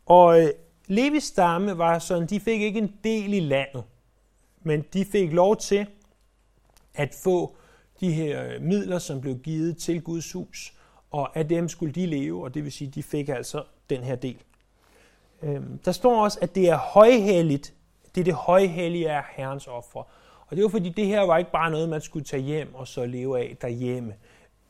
Og 0.07 0.41
øh, 0.43 0.49
Levis 0.87 1.25
stamme 1.25 1.79
var 1.79 1.99
sådan, 1.99 2.27
de 2.27 2.41
fik 2.41 2.61
ikke 2.61 2.79
en 2.79 2.95
del 3.05 3.33
i 3.33 3.41
landet, 3.41 3.85
men 4.62 4.85
de 4.93 5.05
fik 5.05 5.33
lov 5.33 5.57
til 5.57 5.87
at 6.99 7.14
få 7.14 7.57
de 8.00 8.12
her 8.12 8.45
øh, 8.45 8.62
midler, 8.62 8.99
som 8.99 9.21
blev 9.21 9.38
givet 9.38 9.76
til 9.76 10.02
Guds 10.02 10.33
hus, 10.33 10.75
og 11.11 11.37
af 11.37 11.49
dem 11.49 11.69
skulle 11.69 11.93
de 11.93 12.07
leve, 12.07 12.45
og 12.45 12.55
det 12.55 12.64
vil 12.64 12.73
sige, 12.73 12.90
de 12.90 13.02
fik 13.02 13.28
altså 13.28 13.64
den 13.90 14.02
her 14.02 14.14
del. 14.14 14.37
Øhm, 15.43 15.78
der 15.78 15.93
står 15.93 16.25
også, 16.25 16.38
at 16.43 16.55
det 16.55 16.69
er 16.69 16.76
højhelligt, 16.76 17.75
det 18.14 18.21
er 18.21 18.25
det 18.25 18.35
højhellige 18.35 19.11
af 19.11 19.23
Herrens 19.31 19.67
offer. 19.67 20.02
Og 20.47 20.57
det 20.57 20.62
var 20.62 20.69
fordi, 20.69 20.88
det 20.88 21.07
her 21.07 21.21
var 21.21 21.38
ikke 21.38 21.52
bare 21.52 21.71
noget, 21.71 21.88
man 21.88 22.00
skulle 22.00 22.25
tage 22.25 22.43
hjem 22.43 22.75
og 22.75 22.88
så 22.88 23.07
leve 23.07 23.38
af 23.38 23.57
derhjemme. 23.61 24.14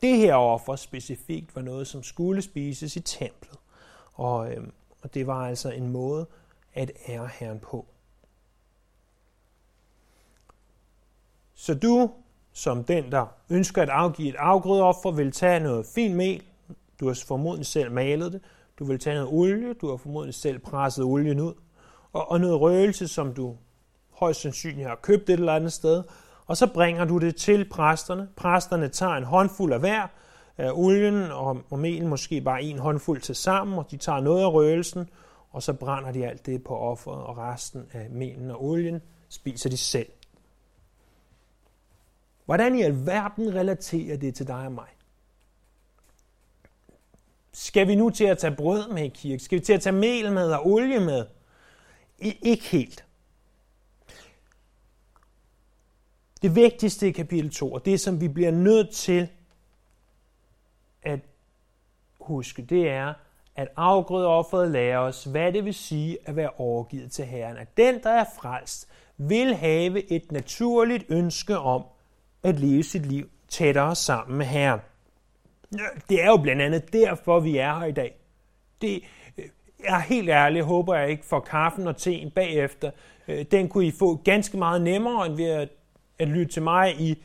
Det 0.02 0.16
her 0.16 0.35
offer 0.35 0.76
specifikt 0.76 1.56
var 1.56 1.62
noget, 1.62 1.87
som 1.87 2.02
skulle 2.02 2.42
spises 2.42 2.97
i 2.97 3.00
templet. 3.00 3.58
Og, 4.14 4.52
øhm, 4.52 4.73
og 5.02 5.14
det 5.14 5.26
var 5.26 5.49
altså 5.49 5.70
en 5.70 5.88
måde 5.88 6.26
at 6.75 6.92
ære 7.08 7.28
Herren 7.38 7.58
på. 7.58 7.87
Så 11.60 11.74
du, 11.74 12.10
som 12.52 12.84
den, 12.84 13.12
der 13.12 13.26
ønsker 13.50 13.82
at 13.82 13.88
afgive 13.88 14.28
et 14.28 14.34
afgrødeoffer, 14.38 15.10
vil 15.10 15.32
tage 15.32 15.60
noget 15.60 15.86
fint 15.86 16.16
mel. 16.16 16.42
Du 17.00 17.06
har 17.06 17.22
formodentlig 17.26 17.66
selv 17.66 17.92
malet 17.92 18.32
det. 18.32 18.40
Du 18.78 18.84
vil 18.84 18.98
tage 18.98 19.16
noget 19.16 19.32
olie. 19.32 19.74
Du 19.74 19.90
har 19.90 19.96
formodentlig 19.96 20.34
selv 20.34 20.58
presset 20.58 21.04
olien 21.04 21.40
ud. 21.40 21.54
Og, 22.12 22.30
og 22.30 22.40
noget 22.40 22.60
røgelse, 22.60 23.08
som 23.08 23.34
du 23.34 23.56
højst 24.10 24.40
sandsynligt 24.40 24.88
har 24.88 24.98
købt 25.02 25.30
et 25.30 25.32
eller 25.32 25.54
andet 25.54 25.72
sted. 25.72 26.02
Og 26.46 26.56
så 26.56 26.66
bringer 26.66 27.04
du 27.04 27.18
det 27.18 27.36
til 27.36 27.68
præsterne. 27.68 28.28
Præsterne 28.36 28.88
tager 28.88 29.12
en 29.12 29.24
håndfuld 29.24 29.72
af 29.72 29.80
hver 29.80 30.06
af 30.58 30.70
olien 30.74 31.22
og, 31.22 31.58
og 31.70 31.78
melen, 31.78 32.08
måske 32.08 32.40
bare 32.40 32.62
en 32.62 32.78
håndfuld 32.78 33.20
til 33.20 33.34
sammen, 33.34 33.78
og 33.78 33.90
de 33.90 33.96
tager 33.96 34.20
noget 34.20 34.42
af 34.42 34.52
røgelsen, 34.52 35.08
og 35.50 35.62
så 35.62 35.72
brænder 35.72 36.12
de 36.12 36.26
alt 36.26 36.46
det 36.46 36.64
på 36.64 36.76
offeret, 36.76 37.22
og 37.22 37.38
resten 37.38 37.86
af 37.92 38.10
melen 38.10 38.50
og 38.50 38.64
olien 38.64 39.02
spiser 39.28 39.70
de 39.70 39.76
selv. 39.76 40.06
Hvordan 42.48 42.74
i 42.74 42.82
alverden 42.82 43.54
relaterer 43.54 44.16
det 44.16 44.34
til 44.34 44.46
dig 44.46 44.66
og 44.66 44.72
mig? 44.72 44.88
Skal 47.52 47.88
vi 47.88 47.94
nu 47.94 48.10
til 48.10 48.24
at 48.24 48.38
tage 48.38 48.56
brød 48.56 48.88
med 48.92 49.04
i 49.04 49.08
kirke? 49.08 49.42
Skal 49.42 49.58
vi 49.58 49.64
til 49.64 49.72
at 49.72 49.80
tage 49.80 49.96
mel 49.96 50.32
med 50.32 50.52
og 50.52 50.66
olie 50.66 51.00
med? 51.00 51.26
I, 52.18 52.38
ikke 52.42 52.64
helt. 52.64 53.04
Det 56.42 56.54
vigtigste 56.54 57.08
i 57.08 57.12
kapitel 57.12 57.50
2, 57.50 57.72
og 57.72 57.84
det 57.84 58.00
som 58.00 58.20
vi 58.20 58.28
bliver 58.28 58.50
nødt 58.50 58.90
til 58.94 59.28
at 61.02 61.20
huske, 62.20 62.62
det 62.62 62.88
er, 62.88 63.14
at 63.56 63.68
offeret 63.76 64.70
lærer 64.70 64.98
os, 64.98 65.24
hvad 65.24 65.52
det 65.52 65.64
vil 65.64 65.74
sige 65.74 66.18
at 66.24 66.36
være 66.36 66.50
overgivet 66.50 67.12
til 67.12 67.24
Herren. 67.24 67.56
At 67.56 67.76
den, 67.76 68.02
der 68.02 68.10
er 68.10 68.24
frelst, 68.40 68.88
vil 69.16 69.54
have 69.54 70.12
et 70.12 70.32
naturligt 70.32 71.04
ønske 71.08 71.58
om 71.58 71.84
at 72.42 72.61
leve 72.61 72.83
sit 72.83 73.07
liv 73.07 73.28
tættere 73.49 73.95
sammen 73.95 74.38
med 74.38 74.47
Herren. 74.47 74.80
Det 76.09 76.23
er 76.23 76.26
jo 76.26 76.37
blandt 76.37 76.62
andet 76.62 76.92
derfor, 76.92 77.40
vi 77.40 77.57
er 77.57 77.78
her 77.78 77.87
i 77.87 77.92
dag. 77.92 78.16
Det, 78.80 79.02
øh, 79.38 79.45
jeg 79.85 79.97
er 79.97 80.00
helt 80.00 80.28
ærlig, 80.28 80.62
håber 80.62 80.95
jeg 80.95 81.11
ikke 81.11 81.25
for 81.25 81.40
kaffen 81.40 81.87
og 81.87 81.97
teen 81.97 82.30
bagefter. 82.30 82.90
Øh, 83.28 83.45
den 83.50 83.68
kunne 83.68 83.87
I 83.87 83.90
få 83.90 84.16
ganske 84.16 84.57
meget 84.57 84.83
nemmere, 84.83 85.26
end 85.26 85.37
ved 85.37 85.50
at 85.50 85.68
at 86.18 86.28
lytte 86.28 86.52
til 86.52 86.62
mig 86.62 87.00
i 87.00 87.23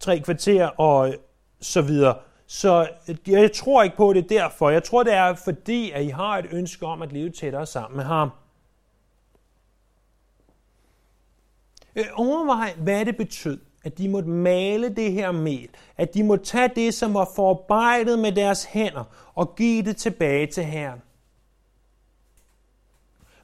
tre 0.00 0.20
kvarter 0.20 0.66
og 0.66 1.08
øh, 1.08 1.14
så 1.60 1.82
videre. 1.82 2.18
Så 2.46 2.88
jeg 3.26 3.52
tror 3.52 3.82
ikke 3.82 3.96
på 3.96 4.12
det 4.12 4.28
derfor. 4.28 4.70
Jeg 4.70 4.84
tror, 4.84 5.02
det 5.02 5.14
er 5.14 5.34
fordi, 5.34 5.90
at 5.90 6.04
I 6.04 6.08
har 6.08 6.38
et 6.38 6.46
ønske 6.52 6.86
om 6.86 7.02
at 7.02 7.12
leve 7.12 7.30
tættere 7.30 7.66
sammen 7.66 7.96
med 7.96 8.04
ham. 8.04 8.30
Overvej, 12.14 12.74
hvad 12.78 13.04
det 13.04 13.16
betød, 13.16 13.60
at 13.84 13.98
de 13.98 14.08
måtte 14.08 14.28
male 14.28 14.88
det 14.88 15.12
her 15.12 15.32
mel. 15.32 15.68
At 15.96 16.14
de 16.14 16.24
måtte 16.24 16.44
tage 16.44 16.70
det, 16.76 16.94
som 16.94 17.14
var 17.14 17.28
forarbejdet 17.36 18.18
med 18.18 18.32
deres 18.32 18.64
hænder, 18.64 19.04
og 19.34 19.56
give 19.56 19.82
det 19.82 19.96
tilbage 19.96 20.46
til 20.46 20.64
Herren. 20.64 21.02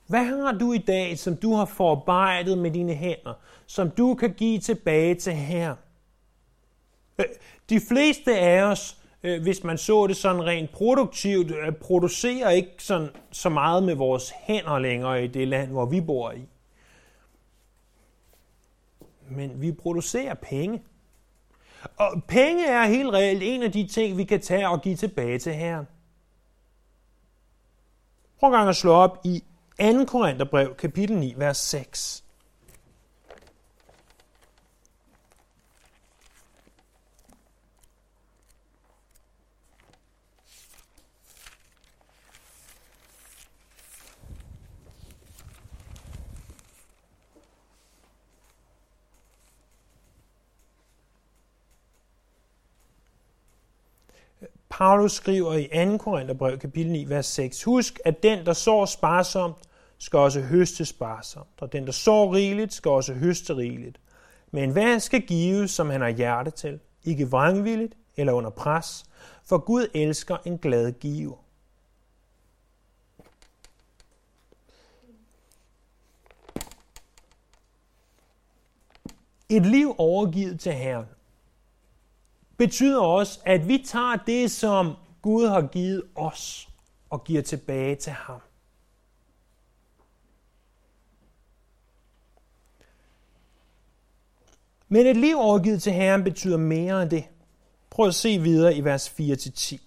Hvad 0.06 0.24
har 0.24 0.52
du 0.52 0.72
i 0.72 0.78
dag, 0.78 1.18
som 1.18 1.36
du 1.36 1.54
har 1.54 1.64
forarbejdet 1.64 2.58
med 2.58 2.70
dine 2.70 2.94
hænder, 2.94 3.34
som 3.66 3.90
du 3.90 4.14
kan 4.14 4.32
give 4.32 4.58
tilbage 4.58 5.14
til 5.14 5.32
Herren? 5.32 5.76
Øh, 7.18 7.24
de 7.70 7.80
fleste 7.88 8.38
af 8.38 8.62
os, 8.62 8.96
øh, 9.22 9.42
hvis 9.42 9.64
man 9.64 9.78
så 9.78 10.06
det 10.06 10.16
sådan 10.16 10.44
rent 10.44 10.72
produktivt, 10.72 11.50
øh, 11.50 11.72
producerer 11.72 12.50
ikke 12.50 12.74
sådan, 12.78 13.08
så 13.30 13.48
meget 13.48 13.82
med 13.82 13.94
vores 13.94 14.32
hænder 14.40 14.78
længere 14.78 15.24
i 15.24 15.26
det 15.26 15.48
land, 15.48 15.70
hvor 15.70 15.86
vi 15.86 16.00
bor 16.00 16.30
i. 16.30 16.46
Men 19.30 19.60
vi 19.60 19.72
producerer 19.72 20.34
penge. 20.34 20.82
Og 21.96 22.22
penge 22.28 22.66
er 22.66 22.86
helt 22.86 23.12
reelt 23.12 23.42
en 23.42 23.62
af 23.62 23.72
de 23.72 23.86
ting, 23.86 24.16
vi 24.16 24.24
kan 24.24 24.40
tage 24.40 24.68
og 24.68 24.82
give 24.82 24.96
tilbage 24.96 25.38
til 25.38 25.54
Herren. 25.54 25.86
Prøv 28.40 28.50
gang 28.50 28.68
at 28.68 28.76
slå 28.76 28.92
op 28.92 29.18
i 29.24 29.44
2. 29.80 30.04
Korintherbrev, 30.04 30.74
kapitel 30.74 31.16
9, 31.16 31.34
vers 31.36 31.56
6. 31.56 32.24
Paulus 54.78 55.12
skriver 55.12 55.54
i 55.54 55.88
2. 55.90 55.98
Korintherbrev 55.98 56.58
kapitel 56.58 56.92
9, 56.92 57.04
vers 57.08 57.26
6. 57.26 57.64
Husk, 57.64 58.00
at 58.04 58.22
den, 58.22 58.46
der 58.46 58.52
sår 58.52 58.84
sparsomt, 58.84 59.56
skal 59.98 60.18
også 60.18 60.40
høste 60.40 60.84
sparsomt, 60.84 61.48
og 61.60 61.72
den, 61.72 61.86
der 61.86 61.92
sår 61.92 62.34
rigeligt, 62.34 62.74
skal 62.74 62.90
også 62.90 63.14
høste 63.14 63.56
rigeligt. 63.56 64.00
Men 64.50 64.70
hvad 64.70 65.00
skal 65.00 65.22
give, 65.22 65.68
som 65.68 65.90
han 65.90 66.00
har 66.00 66.08
hjerte 66.08 66.50
til, 66.50 66.80
ikke 67.04 67.30
vrangvilligt 67.30 67.94
eller 68.16 68.32
under 68.32 68.50
pres, 68.50 69.04
for 69.44 69.58
Gud 69.58 69.86
elsker 69.94 70.36
en 70.44 70.58
glad 70.58 70.92
giver. 70.92 71.44
Et 79.48 79.66
liv 79.66 79.94
overgivet 79.98 80.60
til 80.60 80.72
Herren 80.72 81.06
betyder 82.58 83.00
også, 83.00 83.40
at 83.44 83.68
vi 83.68 83.84
tager 83.86 84.16
det, 84.26 84.50
som 84.50 84.94
Gud 85.22 85.46
har 85.46 85.62
givet 85.62 86.02
os, 86.14 86.68
og 87.10 87.24
giver 87.24 87.42
tilbage 87.42 87.96
til 87.96 88.12
ham. 88.12 88.40
Men 94.88 95.06
et 95.06 95.16
liv 95.16 95.36
overgivet 95.38 95.82
til 95.82 95.92
Herren 95.92 96.24
betyder 96.24 96.56
mere 96.56 97.02
end 97.02 97.10
det. 97.10 97.24
Prøv 97.90 98.06
at 98.06 98.14
se 98.14 98.38
videre 98.38 98.74
i 98.74 98.84
vers 98.84 99.08
4-10. 99.08 99.78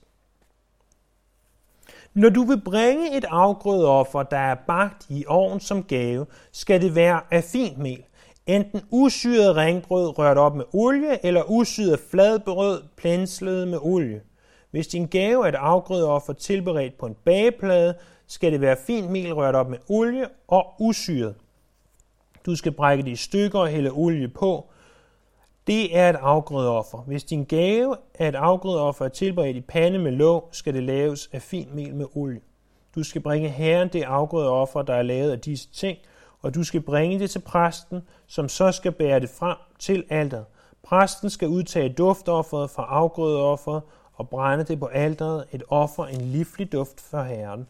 Når 2.13 2.29
du 2.29 2.43
vil 2.43 2.61
bringe 2.61 3.17
et 3.17 3.25
afgrødeoffer, 3.25 4.23
der 4.23 4.37
er 4.37 4.55
bagt 4.55 5.05
i 5.09 5.25
ovn 5.27 5.59
som 5.59 5.83
gave, 5.83 6.25
skal 6.51 6.81
det 6.81 6.95
være 6.95 7.21
af 7.31 7.43
fint 7.43 7.77
mel. 7.77 8.03
Enten 8.51 8.81
usyret 8.89 9.55
ringbrød 9.55 10.17
rørt 10.19 10.37
op 10.37 10.55
med 10.55 10.65
olie, 10.73 11.25
eller 11.25 11.43
usyret 11.47 11.99
fladbrød 12.11 12.83
plenslet 12.97 13.67
med 13.67 13.77
olie. 13.81 14.21
Hvis 14.71 14.87
din 14.87 15.07
gave 15.07 15.45
er 15.45 15.49
et 15.49 15.55
afgrødeoffer 15.55 16.33
tilberedt 16.33 16.97
på 16.97 17.05
en 17.05 17.15
bageplade, 17.25 17.93
skal 18.27 18.51
det 18.51 18.61
være 18.61 18.77
fint 18.87 19.09
mel 19.09 19.33
rørt 19.33 19.55
op 19.55 19.69
med 19.69 19.77
olie 19.89 20.27
og 20.47 20.65
usyret. 20.79 21.35
Du 22.45 22.55
skal 22.55 22.71
brække 22.71 23.03
det 23.03 23.11
i 23.11 23.15
stykker 23.15 23.59
og 23.59 23.67
hælde 23.67 23.91
olie 23.91 24.27
på. 24.27 24.65
Det 25.67 25.97
er 25.97 26.09
et 26.09 26.15
afgrødeoffer. 26.15 26.97
Hvis 26.97 27.23
din 27.23 27.43
gave 27.43 27.95
er 28.13 28.27
et 28.27 28.35
afgrødeoffer 28.35 29.07
tilberedt 29.07 29.57
i 29.57 29.61
pande 29.61 29.99
med 29.99 30.11
låg, 30.11 30.49
skal 30.51 30.73
det 30.73 30.83
laves 30.83 31.29
af 31.33 31.41
fint 31.41 31.75
mel 31.75 31.95
med 31.95 32.05
olie. 32.15 32.41
Du 32.95 33.03
skal 33.03 33.21
bringe 33.21 33.49
herren 33.49 33.89
det 33.93 34.03
afgrødeoffer, 34.03 34.81
der 34.81 34.93
er 34.93 35.01
lavet 35.01 35.31
af 35.31 35.39
disse 35.39 35.69
ting, 35.73 35.97
og 36.41 36.55
du 36.55 36.63
skal 36.63 36.81
bringe 36.81 37.19
det 37.19 37.31
til 37.31 37.39
præsten, 37.39 38.01
som 38.27 38.49
så 38.49 38.71
skal 38.71 38.91
bære 38.91 39.19
det 39.19 39.29
frem 39.29 39.57
til 39.79 40.03
alteret. 40.09 40.45
Præsten 40.83 41.29
skal 41.29 41.47
udtage 41.47 41.89
duftofferet 41.89 42.69
fra 42.69 42.83
afgrødeofferet 42.83 43.81
og 44.13 44.29
brænde 44.29 44.63
det 44.63 44.79
på 44.79 44.85
alteret, 44.85 45.45
et 45.51 45.63
offer, 45.69 46.05
en 46.05 46.21
livlig 46.21 46.71
duft 46.71 47.01
for 47.01 47.23
Herren. 47.23 47.67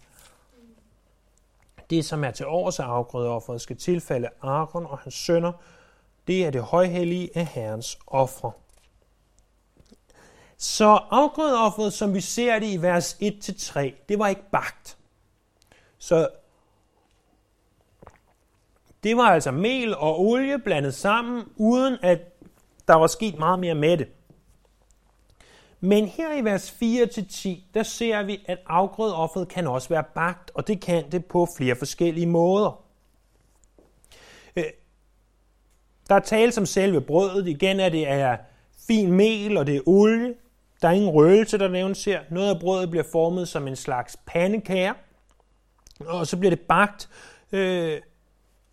Det, 1.89 2.05
som 2.05 2.23
er 2.23 2.31
til 2.31 2.45
års 2.45 2.79
af 2.79 2.83
afgrødeofferet, 2.83 3.61
skal 3.61 3.77
tilfalde 3.77 4.29
Aaron 4.41 4.85
og 4.85 4.97
hans 4.97 5.13
sønner, 5.15 5.51
det 6.27 6.45
er 6.45 6.49
det 6.49 6.61
højhellige 6.61 7.29
af 7.35 7.45
Herrens 7.45 7.99
ofre. 8.07 8.51
Så 10.57 10.99
afgrødeofferet, 11.09 11.93
som 11.93 12.13
vi 12.13 12.21
ser 12.21 12.59
det 12.59 12.67
i 12.67 12.81
vers 12.81 13.13
1-3, 13.13 13.79
det 14.09 14.19
var 14.19 14.27
ikke 14.27 14.49
bagt. 14.51 14.97
Så 15.97 16.29
det 19.03 19.17
var 19.17 19.23
altså 19.23 19.51
mel 19.51 19.95
og 19.95 20.21
olie 20.21 20.59
blandet 20.59 20.93
sammen, 20.93 21.43
uden 21.55 21.97
at 22.01 22.19
der 22.87 22.95
var 22.95 23.07
sket 23.07 23.39
meget 23.39 23.59
mere 23.59 23.75
med 23.75 23.97
det. 23.97 24.07
Men 25.79 26.05
her 26.05 26.37
i 26.37 26.43
vers 26.43 26.71
4-10, 26.71 27.49
der 27.73 27.83
ser 27.83 28.23
vi, 28.23 28.43
at 28.45 28.57
afgrødeofferet 28.67 29.47
kan 29.47 29.67
også 29.67 29.89
være 29.89 30.03
bagt, 30.15 30.51
og 30.53 30.67
det 30.67 30.81
kan 30.81 31.11
det 31.11 31.25
på 31.25 31.47
flere 31.57 31.75
forskellige 31.75 32.27
måder. 32.27 32.83
Øh, 34.55 34.63
der 36.09 36.15
er 36.15 36.19
tale 36.19 36.51
som 36.51 36.65
selve 36.65 37.01
brødet. 37.01 37.47
Igen 37.47 37.79
er 37.79 37.89
det 37.89 38.05
af 38.05 38.39
fin 38.87 39.11
mel, 39.11 39.57
og 39.57 39.67
det 39.67 39.75
er 39.75 39.81
olie. 39.85 40.33
Der 40.81 40.87
er 40.87 40.91
ingen 40.91 41.09
røgelse, 41.09 41.57
der 41.57 41.67
nævnes 41.67 42.05
her. 42.05 42.21
Noget 42.31 42.53
af 42.53 42.59
brødet 42.59 42.89
bliver 42.89 43.05
formet 43.11 43.47
som 43.47 43.67
en 43.67 43.75
slags 43.75 44.17
pandekager, 44.25 44.93
og 46.05 46.27
så 46.27 46.37
bliver 46.37 46.49
det 46.49 46.59
bagt, 46.59 47.09
øh, 47.51 48.01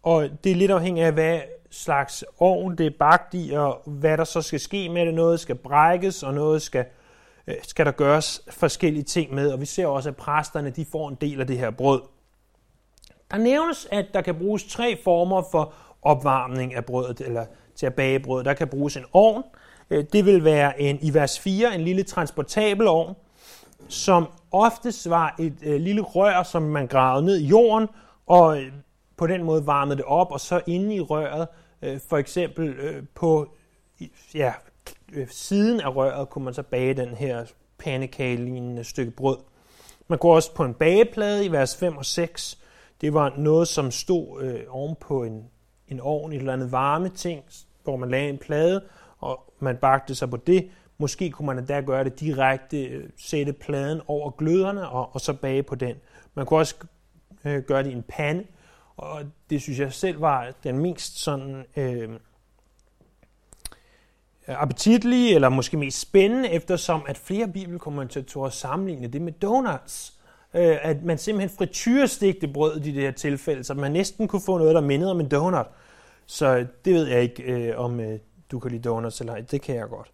og 0.02 0.28
det 0.44 0.52
er 0.52 0.56
lidt 0.56 0.70
afhængigt 0.70 1.06
af, 1.06 1.12
hvad 1.12 1.40
slags 1.70 2.24
ovn 2.38 2.76
det 2.76 2.87
er 2.87 2.90
bagt 2.98 3.34
i, 3.34 3.50
og 3.52 3.82
hvad 3.87 4.18
der 4.18 4.24
så 4.24 4.42
skal 4.42 4.61
ske 4.61 4.88
med 4.88 5.06
det. 5.06 5.14
Noget 5.14 5.40
skal 5.40 5.54
brækkes, 5.54 6.22
og 6.22 6.34
noget 6.34 6.62
skal, 6.62 6.84
øh, 7.46 7.54
skal 7.62 7.87
der 7.87 7.92
gøres 7.92 8.42
forskellige 8.50 9.02
ting 9.02 9.34
med. 9.34 9.52
Og 9.52 9.61
vi 9.61 9.66
ser 9.66 9.87
også, 9.87 10.08
at 10.08 10.16
præsterne 10.16 10.70
de 10.70 10.84
får 10.92 11.08
en 11.08 11.16
del 11.20 11.40
af 11.40 11.46
det 11.46 11.58
her 11.58 11.70
brød. 11.70 12.00
Der 13.30 13.37
nævnes, 13.37 13.88
at 13.90 14.06
der 14.14 14.20
kan 14.20 14.34
bruges 14.34 14.64
tre 14.64 14.98
former 15.04 15.42
for 15.50 15.72
opvarmning 16.02 16.74
af 16.74 16.84
brødet, 16.84 17.20
eller 17.20 17.46
til 17.76 17.87
at 17.87 17.94
bage 17.94 18.20
brød. 18.20 18.44
Der 18.44 18.54
kan 18.54 18.68
bruges 18.68 18.96
en 18.96 19.04
ovn. 19.12 19.42
Øh, 19.90 20.04
det 20.12 20.24
vil 20.24 20.44
være 20.44 20.80
en, 20.80 20.98
i 21.02 21.14
vers 21.14 21.40
4 21.40 21.74
en 21.74 21.80
lille 21.80 22.02
transportabel 22.02 22.87
ovn, 22.87 23.14
som 23.88 24.28
oftest 24.52 25.11
var 25.11 25.34
et 25.38 25.56
øh, 25.62 25.80
lille 25.80 26.00
rør, 26.00 26.42
som 26.42 26.62
man 26.62 26.87
gravede 26.87 27.26
ned 27.26 27.38
i 27.38 27.46
jorden, 27.46 27.88
og 28.26 28.62
øh, 28.62 28.72
på 29.18 29.26
den 29.26 29.42
måde 29.42 29.66
varmede 29.66 29.96
det 29.96 30.04
op, 30.04 30.33
og 30.33 30.40
så 30.40 30.61
inde 30.66 30.94
i 30.94 31.00
røret, 31.00 31.48
øh, 31.83 32.00
for 32.09 32.16
eksempel 32.16 32.68
øh, 32.68 33.02
på 33.14 33.48
ja, 34.35 34.52
øh, 35.12 35.28
siden 35.31 35.81
af 35.81 35.96
røret, 35.96 36.28
kunne 36.28 36.44
man 36.44 36.54
så 36.54 36.62
bage 36.62 36.94
den 36.94 37.09
her 37.09 37.44
pandekagelignende 37.78 38.85
stykke 38.85 39.11
brød. 39.11 39.38
Man 40.09 40.18
går 40.18 40.35
også 40.35 40.54
på 40.54 40.64
en 40.64 40.74
bageplade 40.74 41.44
i 41.44 41.52
vers 41.52 41.76
5 41.76 41.96
og 41.96 42.04
6. 42.04 42.59
Det 43.00 43.14
var 43.14 43.35
noget, 43.37 43.68
som 43.68 43.90
stod 43.90 44.42
øh, 44.42 44.61
oven 44.68 44.96
på 45.00 45.22
en 45.22 45.50
en 45.88 46.00
ovn, 46.00 46.33
et 46.33 46.38
eller 46.38 46.52
andet 46.52 46.72
varme 46.72 47.09
ting, 47.09 47.44
hvor 47.85 47.96
man 47.96 48.11
lagde 48.11 48.28
en 48.28 48.38
plade, 48.38 48.85
og 49.18 49.52
man 49.61 49.76
bagte 49.76 50.14
sig 50.14 50.31
på 50.31 50.37
det. 50.37 50.70
Måske 50.98 51.31
kunne 51.31 51.46
man 51.46 51.59
endda 51.59 51.81
gøre 51.81 52.04
det 52.04 52.20
direkte, 52.20 52.85
øh, 52.85 53.09
sætte 53.16 53.52
pladen 53.52 54.00
over 54.07 54.31
gløderne 54.31 54.88
og, 54.88 55.14
og 55.14 55.20
så 55.20 55.33
bage 55.33 55.62
på 55.62 55.74
den. 55.74 55.96
Man 56.35 56.46
kunne 56.46 56.61
også 56.61 56.74
øh, 57.44 57.62
gøre 57.62 57.83
det 57.83 57.90
i 57.90 57.92
en 57.92 58.04
pande, 58.09 58.44
og 58.98 59.22
det 59.50 59.62
synes 59.62 59.78
jeg 59.78 59.92
selv 59.92 60.20
var 60.20 60.52
den 60.64 60.78
mest 60.78 61.18
sådan 61.18 61.64
øh, 61.76 62.08
appetitlige, 64.46 65.34
eller 65.34 65.48
måske 65.48 65.76
mest 65.76 66.00
spændende, 66.00 66.50
eftersom 66.50 67.02
at 67.08 67.18
flere 67.18 67.48
bibelkommentatorer 67.48 68.50
sammenligner 68.50 69.08
det 69.08 69.22
med 69.22 69.32
donuts 69.32 70.18
øh, 70.54 70.76
at 70.82 71.04
man 71.04 71.18
simpelthen 71.18 71.56
frityrestegte 71.58 72.48
brød 72.48 72.76
i 72.76 72.92
det 72.92 73.02
her 73.02 73.11
tilfælde, 73.11 73.64
så 73.64 73.74
man 73.74 73.92
næsten 73.92 74.28
kunne 74.28 74.42
få 74.46 74.58
noget, 74.58 74.74
der 74.74 74.80
mindede 74.80 75.11
om 75.11 75.20
en 75.20 75.28
donut. 75.28 75.66
Så 76.26 76.66
det 76.84 76.94
ved 76.94 77.06
jeg 77.06 77.22
ikke, 77.22 77.42
øh, 77.42 77.78
om 77.78 78.00
øh, 78.00 78.18
du 78.50 78.58
kan 78.58 78.70
lide 78.70 78.82
donuts 78.82 79.20
eller 79.20 79.32
ej. 79.32 79.40
Det 79.40 79.62
kan 79.62 79.74
jeg 79.74 79.88
godt. 79.88 80.11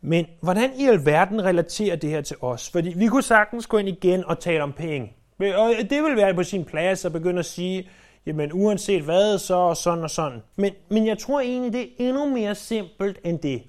Men 0.00 0.26
hvordan 0.40 0.70
i 0.78 0.86
alverden 0.86 1.44
relaterer 1.44 1.96
det 1.96 2.10
her 2.10 2.20
til 2.20 2.36
os? 2.40 2.70
Fordi 2.70 2.92
vi 2.96 3.06
kunne 3.06 3.22
sagtens 3.22 3.66
gå 3.66 3.78
ind 3.78 3.88
igen 3.88 4.24
og 4.24 4.38
tale 4.38 4.62
om 4.62 4.72
penge. 4.72 5.12
Og 5.38 5.74
det 5.90 6.02
vil 6.02 6.16
være 6.16 6.34
på 6.34 6.42
sin 6.42 6.64
plads 6.64 7.04
at 7.04 7.12
begynde 7.12 7.38
at 7.38 7.46
sige, 7.46 7.90
jamen 8.26 8.52
uanset 8.52 9.02
hvad, 9.02 9.38
så 9.38 9.54
og 9.54 9.76
sådan 9.76 10.04
og 10.04 10.10
sådan. 10.10 10.42
Men, 10.56 10.72
men 10.88 11.06
jeg 11.06 11.18
tror 11.18 11.40
egentlig, 11.40 11.72
det 11.72 11.82
er 11.82 12.08
endnu 12.08 12.28
mere 12.28 12.54
simpelt 12.54 13.18
end 13.24 13.38
det. 13.38 13.62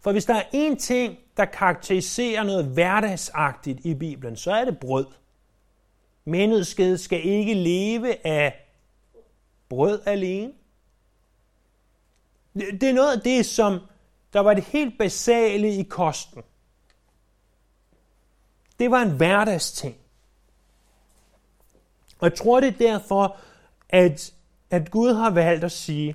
For 0.00 0.12
hvis 0.12 0.24
der 0.24 0.34
er 0.34 0.42
én 0.42 0.76
ting, 0.76 1.18
der 1.36 1.44
karakteriserer 1.44 2.42
noget 2.42 2.64
hverdagsagtigt 2.64 3.80
i 3.84 3.94
Bibelen, 3.94 4.36
så 4.36 4.52
er 4.52 4.64
det 4.64 4.78
brød. 4.78 5.06
Mennesket 6.24 7.00
skal 7.00 7.24
ikke 7.24 7.54
leve 7.54 8.26
af 8.26 8.68
brød 9.68 10.00
alene. 10.06 10.52
Det 12.54 12.82
er 12.82 12.92
noget 12.92 13.16
af 13.16 13.20
det, 13.20 13.46
som 13.46 13.80
der 14.32 14.40
var 14.40 14.54
det 14.54 14.64
helt 14.64 14.98
basale 14.98 15.68
i 15.74 15.82
kosten. 15.82 16.42
Det 18.78 18.90
var 18.90 19.02
en 19.02 19.16
hverdagsting. 19.16 19.96
Og 22.20 22.28
jeg 22.28 22.34
tror, 22.34 22.60
det 22.60 22.68
er 22.68 22.78
derfor, 22.78 23.36
at, 23.88 24.32
at 24.70 24.90
Gud 24.90 25.14
har 25.14 25.30
valgt 25.30 25.64
at 25.64 25.72
sige, 25.72 26.14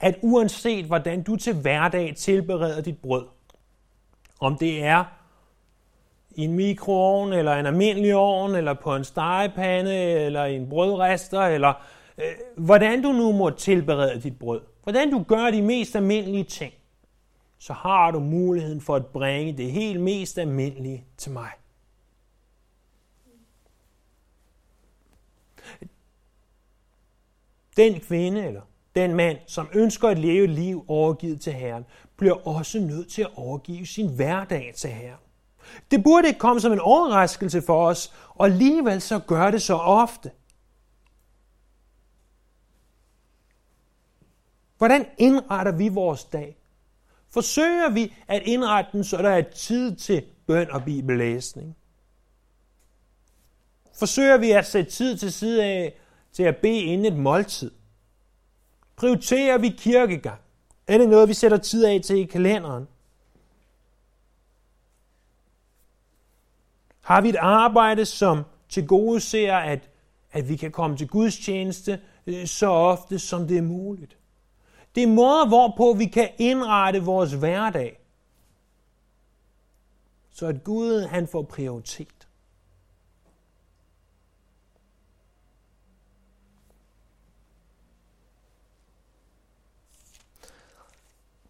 at 0.00 0.18
uanset 0.22 0.84
hvordan 0.84 1.22
du 1.22 1.36
til 1.36 1.54
hverdag 1.54 2.14
tilbereder 2.16 2.80
dit 2.80 2.98
brød, 2.98 3.26
om 4.40 4.58
det 4.58 4.84
er 4.84 5.04
i 6.30 6.44
en 6.44 6.52
mikroovn, 6.52 7.32
eller 7.32 7.54
en 7.54 7.66
almindelig 7.66 8.14
ovn, 8.14 8.54
eller 8.54 8.74
på 8.74 8.96
en 8.96 9.04
stegepande, 9.04 9.94
eller 9.96 10.44
i 10.44 10.56
en 10.56 10.68
brødrester, 10.68 11.40
eller 11.40 11.72
øh, 12.18 12.24
hvordan 12.56 13.02
du 13.02 13.12
nu 13.12 13.32
må 13.32 13.50
tilberede 13.50 14.20
dit 14.20 14.38
brød, 14.38 14.60
hvordan 14.82 15.10
du 15.10 15.22
gør 15.22 15.50
de 15.50 15.62
mest 15.62 15.96
almindelige 15.96 16.44
ting, 16.44 16.72
så 17.58 17.72
har 17.72 18.10
du 18.10 18.20
muligheden 18.20 18.80
for 18.80 18.96
at 18.96 19.06
bringe 19.06 19.56
det 19.56 19.72
helt 19.72 20.00
mest 20.00 20.38
almindelige 20.38 21.04
til 21.16 21.32
mig. 21.32 21.50
Den 27.76 28.00
kvinde 28.00 28.46
eller 28.46 28.62
den 28.94 29.14
mand, 29.14 29.38
som 29.46 29.68
ønsker 29.74 30.08
at 30.08 30.18
leve 30.18 30.44
et 30.44 30.50
liv 30.50 30.84
overgivet 30.88 31.40
til 31.40 31.52
Herren, 31.52 31.84
bliver 32.16 32.46
også 32.48 32.80
nødt 32.80 33.10
til 33.10 33.22
at 33.22 33.30
overgive 33.34 33.86
sin 33.86 34.14
hverdag 34.16 34.72
til 34.76 34.90
Herren. 34.90 35.20
Det 35.90 36.04
burde 36.04 36.28
ikke 36.28 36.40
komme 36.40 36.60
som 36.60 36.72
en 36.72 36.80
overraskelse 36.80 37.62
for 37.62 37.86
os, 37.86 38.14
og 38.28 38.46
alligevel 38.46 39.00
så 39.00 39.18
gør 39.18 39.50
det 39.50 39.62
så 39.62 39.74
ofte. 39.74 40.30
Hvordan 44.78 45.06
indretter 45.18 45.72
vi 45.72 45.88
vores 45.88 46.24
dag? 46.24 46.56
Forsøger 47.30 47.90
vi 47.90 48.14
at 48.28 48.42
indrette 48.44 48.92
den, 48.92 49.04
så 49.04 49.16
der 49.16 49.30
er 49.30 49.42
tid 49.42 49.96
til 49.96 50.24
bøn 50.46 50.70
og 50.70 50.84
bibellæsning? 50.84 51.76
Forsøger 53.98 54.36
vi 54.36 54.50
at 54.50 54.66
sætte 54.66 54.90
tid 54.90 55.16
til 55.16 55.32
side 55.32 55.64
af 55.64 55.94
til 56.32 56.42
at 56.42 56.56
bede 56.56 56.80
inden 56.80 57.12
et 57.12 57.18
måltid? 57.18 57.70
Prioriterer 58.96 59.58
vi 59.58 59.68
kirkegang? 59.68 60.40
Er 60.86 60.98
det 60.98 61.08
noget, 61.08 61.28
vi 61.28 61.34
sætter 61.34 61.56
tid 61.56 61.84
af 61.84 62.00
til 62.04 62.16
i 62.16 62.24
kalenderen? 62.24 62.88
Har 67.00 67.20
vi 67.20 67.28
et 67.28 67.36
arbejde, 67.36 68.04
som 68.04 68.44
til 68.68 68.86
gode 68.86 69.20
ser, 69.20 69.56
at, 69.56 69.90
at 70.32 70.48
vi 70.48 70.56
kan 70.56 70.70
komme 70.70 70.96
til 70.96 71.08
Guds 71.08 71.38
tjeneste 71.38 72.00
øh, 72.26 72.46
så 72.46 72.66
ofte, 72.66 73.18
som 73.18 73.48
det 73.48 73.58
er 73.58 73.62
muligt? 73.62 74.17
Det 74.94 75.02
er 75.02 75.06
måder, 75.06 75.46
hvorpå 75.48 75.92
vi 75.92 76.06
kan 76.06 76.28
indrette 76.38 77.02
vores 77.02 77.32
hverdag, 77.32 78.00
så 80.32 80.46
at 80.46 80.64
Gud 80.64 81.02
han 81.02 81.28
får 81.28 81.42
prioritet. 81.42 82.28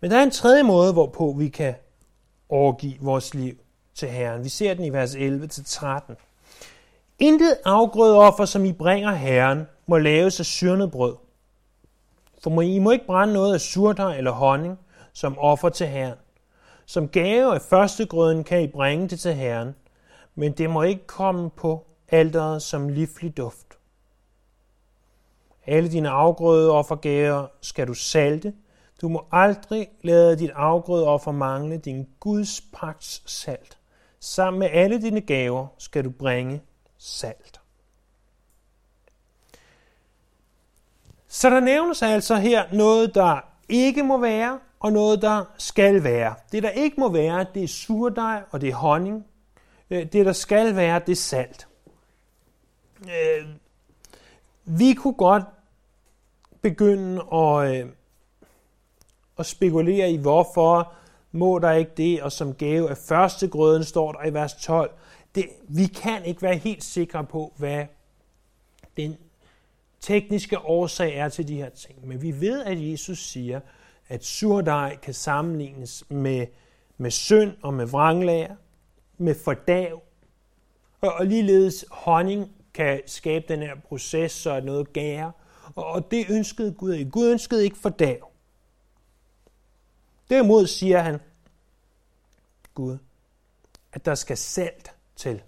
Men 0.01 0.11
der 0.11 0.19
er 0.19 0.23
en 0.23 0.31
tredje 0.31 0.63
måde, 0.63 0.93
hvorpå 0.93 1.35
vi 1.39 1.49
kan 1.49 1.75
overgive 2.49 2.99
vores 3.01 3.35
liv 3.35 3.59
til 3.95 4.09
Herren. 4.09 4.45
Vi 4.45 4.49
ser 4.49 4.75
den 4.75 4.85
i 4.85 4.91
vers 4.91 5.15
11-13. 5.15 6.15
Intet 7.19 7.59
afgrødeoffer, 7.65 8.45
som 8.45 8.65
I 8.65 8.73
bringer 8.73 9.13
Herren, 9.13 9.67
må 9.87 9.99
laves 9.99 10.41
af 10.41 10.47
syrnet 10.47 10.91
brød. 10.91 11.17
For 12.43 12.51
må 12.51 12.61
I 12.61 12.79
må 12.79 12.91
ikke 12.91 13.07
brænde 13.07 13.35
noget 13.35 13.55
af 13.55 13.61
surdej 13.61 14.17
eller 14.17 14.31
honning 14.31 14.79
som 15.13 15.39
offer 15.39 15.69
til 15.69 15.87
Herren. 15.87 16.19
Som 16.87 17.09
gave 17.09 17.55
af 17.55 17.63
førstegrøden 17.63 18.45
kan 18.45 18.63
I 18.63 18.67
bringe 18.67 19.09
det 19.09 19.21
til 19.21 19.35
Herren, 19.35 19.75
men 20.35 20.53
det 20.53 20.71
må 20.71 20.83
ikke 20.83 21.07
komme 21.07 21.51
på 21.51 21.87
alderet 22.09 22.63
som 22.63 22.89
livlig 22.89 23.37
duft. 23.37 23.67
Alle 25.67 25.91
dine 25.91 26.09
afgrødeoffergaver 26.09 27.47
skal 27.61 27.89
du 27.89 27.95
salte. 27.95 28.55
Du 29.03 29.09
må 29.09 29.27
aldrig 29.33 29.89
lade 30.03 30.39
dit 30.39 30.51
afgrødeoffer 30.55 31.33
mangle 31.33 31.77
din 31.77 32.09
Guds 32.21 32.63
pagts 32.73 33.23
salt. 33.27 33.79
Sammen 34.21 34.59
med 34.59 34.69
alle 34.73 35.03
dine 35.03 35.21
gaver 35.21 35.67
skal 35.79 36.05
du 36.05 36.11
bringe 36.11 36.63
salt. 36.99 37.58
Så 41.29 41.51
der 41.51 41.61
nævnes 41.61 42.03
altså 42.03 42.37
her 42.37 42.65
noget, 42.73 43.15
der 43.15 43.41
ikke 43.69 44.03
må 44.03 44.19
være, 44.19 44.59
og 44.81 44.93
noget, 44.93 45.23
der 45.23 45.45
skal 45.59 46.05
være. 46.05 46.35
Det, 46.53 46.63
der 46.63 46.71
ikke 46.71 47.01
må 47.01 47.09
være, 47.09 47.47
det 47.55 47.65
er 47.65 47.69
surdej 47.69 48.43
og 48.51 48.61
det 48.61 48.69
er 48.69 48.75
honning. 48.75 49.27
Øh, 49.91 50.13
det, 50.13 50.27
der 50.27 50.33
skal 50.33 50.77
være, 50.77 51.01
det 51.07 51.13
er 51.13 51.17
salt. 51.17 51.69
Øh, 53.03 53.49
vi 54.65 54.95
kunne 54.95 55.15
godt 55.15 55.45
begynde 56.61 57.23
at, 57.33 57.77
øh, 57.77 57.91
at 59.39 59.47
spekulere 59.47 60.11
i, 60.11 60.17
hvorfor 60.17 60.93
må 61.33 61.59
der 61.59 61.73
ikke 61.73 61.93
det, 61.97 62.23
og 62.23 62.33
som 62.33 62.55
gave 62.55 62.91
af 62.91 62.97
første 62.97 63.49
grøden 63.49 63.85
står 63.85 64.13
der 64.13 64.25
i 64.25 64.35
vers 64.35 64.55
12. 64.55 64.91
Det, 65.35 65.47
vi 65.69 65.87
kan 65.87 66.25
ikke 66.25 66.43
være 66.43 66.57
helt 66.57 66.85
sikre 66.85 67.25
på, 67.25 67.53
hvad 67.57 67.87
den 68.97 69.17
tekniske 70.01 70.59
årsag 70.59 71.17
er 71.17 71.29
til 71.29 71.49
de 71.49 71.57
her 71.57 71.69
ting. 71.69 72.09
Men 72.09 72.23
vi 72.23 72.41
ved, 72.41 72.65
at 72.65 72.91
Jesus 72.91 73.19
siger, 73.19 73.61
at 74.09 74.25
surdej 74.25 74.97
kan 74.97 75.15
sammenlignes 75.15 76.05
med, 76.09 76.47
med 76.99 77.11
synd 77.11 77.53
og 77.63 77.75
med 77.75 77.87
vranglager, 77.87 78.57
med 79.19 79.35
fordav. 79.35 80.03
Og, 81.01 81.13
og 81.13 81.27
ligeledes 81.27 81.85
honning 81.91 82.53
kan 82.75 83.03
skabe 83.07 83.45
den 83.49 83.61
her 83.61 83.75
proces, 83.75 84.33
så 84.33 84.61
noget 84.61 84.93
gære. 84.93 85.33
Og, 85.75 85.87
og 85.87 86.11
det 86.11 86.27
ønskede 86.31 86.73
Gud 86.73 86.93
ikke. 86.93 87.11
Gud 87.11 87.31
ønskede 87.31 87.65
ikke 87.65 87.77
fordav. 87.79 88.31
Derimod 90.31 90.67
siger 90.67 91.01
han, 91.01 91.21
Gud, 92.75 92.99
at 93.93 94.05
der 94.05 94.15
skal 94.15 94.37
salt 94.37 94.95
til. 95.17 95.43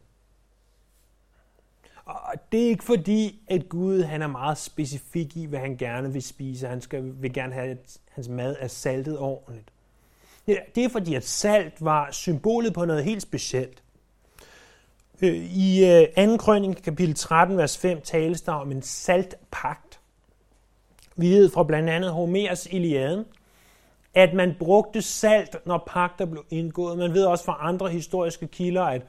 Og 2.10 2.52
det 2.52 2.64
er 2.64 2.68
ikke 2.68 2.84
fordi, 2.84 3.42
at 3.48 3.68
Gud 3.68 4.02
han 4.02 4.22
er 4.22 4.26
meget 4.26 4.58
specifik 4.58 5.36
i, 5.36 5.44
hvad 5.44 5.58
han 5.58 5.76
gerne 5.76 6.12
vil 6.12 6.22
spise. 6.22 6.68
Han 6.68 6.80
skal, 6.80 7.22
vil 7.22 7.32
gerne 7.32 7.52
have, 7.52 7.70
at 7.70 7.98
hans 8.10 8.28
mad 8.28 8.56
er 8.60 8.68
saltet 8.68 9.18
ordentligt. 9.18 9.68
Det 10.46 10.84
er 10.84 10.88
fordi, 10.88 11.14
at 11.14 11.24
salt 11.24 11.84
var 11.84 12.10
symbolet 12.10 12.74
på 12.74 12.84
noget 12.84 13.04
helt 13.04 13.22
specielt. 13.22 13.82
Øh, 15.22 15.34
I 15.36 15.84
øh, 16.18 16.28
2. 16.28 16.36
krønning, 16.36 16.82
kapitel 16.82 17.14
13, 17.14 17.56
vers 17.56 17.78
5, 17.78 18.00
tales 18.00 18.40
der 18.40 18.52
om 18.52 18.72
en 18.72 18.82
saltpagt. 18.82 20.00
Vi 21.16 21.30
ved 21.30 21.50
fra 21.50 21.64
blandt 21.64 21.90
andet 21.90 22.10
Homers 22.10 22.66
Iliaden, 22.66 23.24
at 24.14 24.34
man 24.34 24.56
brugte 24.58 25.02
salt, 25.02 25.56
når 25.66 25.84
pagter 25.86 26.24
blev 26.24 26.44
indgået. 26.50 26.98
Man 26.98 27.14
ved 27.14 27.24
også 27.24 27.44
fra 27.44 27.58
andre 27.60 27.88
historiske 27.88 28.46
kilder, 28.46 28.82
at, 28.82 29.02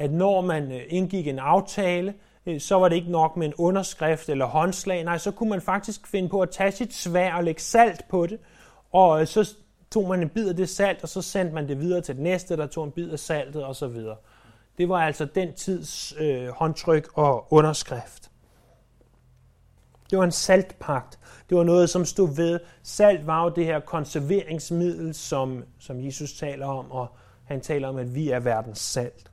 at 0.00 0.12
når 0.12 0.40
man 0.40 0.72
øh, 0.72 0.80
indgik 0.88 1.26
en 1.26 1.38
aftale, 1.38 2.14
øh, 2.46 2.60
så 2.60 2.78
var 2.78 2.88
det 2.88 2.96
ikke 2.96 3.10
nok 3.10 3.36
med 3.36 3.46
en 3.46 3.54
underskrift 3.58 4.28
eller 4.28 4.46
håndslag. 4.46 5.04
Nej, 5.04 5.18
så 5.18 5.30
kunne 5.30 5.50
man 5.50 5.60
faktisk 5.60 6.06
finde 6.06 6.28
på 6.28 6.40
at 6.40 6.50
tage 6.50 6.72
sit 6.72 6.94
svær 6.94 7.34
og 7.34 7.44
lægge 7.44 7.60
salt 7.60 8.08
på 8.08 8.26
det, 8.26 8.38
og 8.92 9.20
øh, 9.20 9.26
så 9.26 9.54
tog 9.90 10.08
man 10.08 10.22
en 10.22 10.28
bid 10.28 10.48
af 10.48 10.56
det 10.56 10.68
salt, 10.68 11.02
og 11.02 11.08
så 11.08 11.22
sendte 11.22 11.54
man 11.54 11.68
det 11.68 11.80
videre 11.80 12.00
til 12.00 12.14
det 12.14 12.22
næste, 12.22 12.56
der 12.56 12.66
tog 12.66 12.84
en 12.84 12.90
bid 12.90 13.10
af 13.10 13.18
saltet 13.18 13.66
osv. 13.66 13.96
Det 14.78 14.88
var 14.88 15.02
altså 15.02 15.24
den 15.24 15.54
tids 15.54 16.14
øh, 16.18 16.48
håndtryk 16.48 17.08
og 17.14 17.52
underskrift. 17.52 18.30
Det 20.10 20.18
var 20.18 20.24
en 20.24 20.32
saltpagt. 20.32 21.18
Det 21.48 21.56
var 21.56 21.64
noget, 21.64 21.90
som 21.90 22.04
stod 22.04 22.36
ved. 22.36 22.60
Salt 22.82 23.26
var 23.26 23.44
jo 23.44 23.48
det 23.56 23.64
her 23.64 23.80
konserveringsmiddel, 23.80 25.14
som, 25.14 25.64
som 25.78 26.04
Jesus 26.04 26.32
taler 26.32 26.66
om, 26.66 26.90
og 26.90 27.06
han 27.44 27.60
taler 27.60 27.88
om, 27.88 27.96
at 27.96 28.14
vi 28.14 28.30
er 28.30 28.40
verdens 28.40 28.78
salt. 28.78 29.29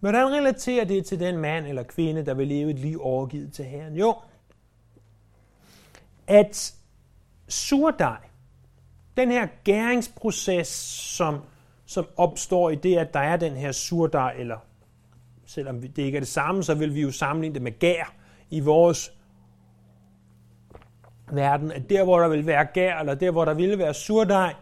Hvordan 0.00 0.32
relaterer 0.32 0.84
det 0.84 1.06
til 1.06 1.20
den 1.20 1.38
mand 1.38 1.66
eller 1.66 1.82
kvinde, 1.82 2.26
der 2.26 2.34
vil 2.34 2.48
leve 2.48 2.70
et 2.70 2.78
liv 2.78 3.00
overgivet 3.02 3.52
til 3.52 3.64
Herren? 3.64 3.96
Jo, 3.96 4.14
at 6.26 6.74
surdej, 7.48 8.18
den 9.16 9.30
her 9.30 9.48
gæringsproces, 9.64 10.66
som, 11.16 11.40
som 11.86 12.06
opstår 12.16 12.70
i 12.70 12.74
det, 12.74 12.96
at 12.96 13.14
der 13.14 13.20
er 13.20 13.36
den 13.36 13.56
her 13.56 13.72
surdej, 13.72 14.34
eller 14.38 14.58
selvom 15.46 15.80
det 15.80 15.98
ikke 15.98 16.16
er 16.16 16.20
det 16.20 16.28
samme, 16.28 16.62
så 16.62 16.74
vil 16.74 16.94
vi 16.94 17.00
jo 17.00 17.12
sammenligne 17.12 17.54
det 17.54 17.62
med 17.62 17.78
gær 17.78 18.14
i 18.50 18.60
vores 18.60 19.12
verden, 21.32 21.72
at 21.72 21.90
der, 21.90 22.04
hvor 22.04 22.20
der 22.20 22.28
vil 22.28 22.46
være 22.46 22.64
gær, 22.64 22.98
eller 22.98 23.14
der, 23.14 23.30
hvor 23.30 23.44
der 23.44 23.54
vil 23.54 23.78
være 23.78 23.94
surdej, 23.94 24.54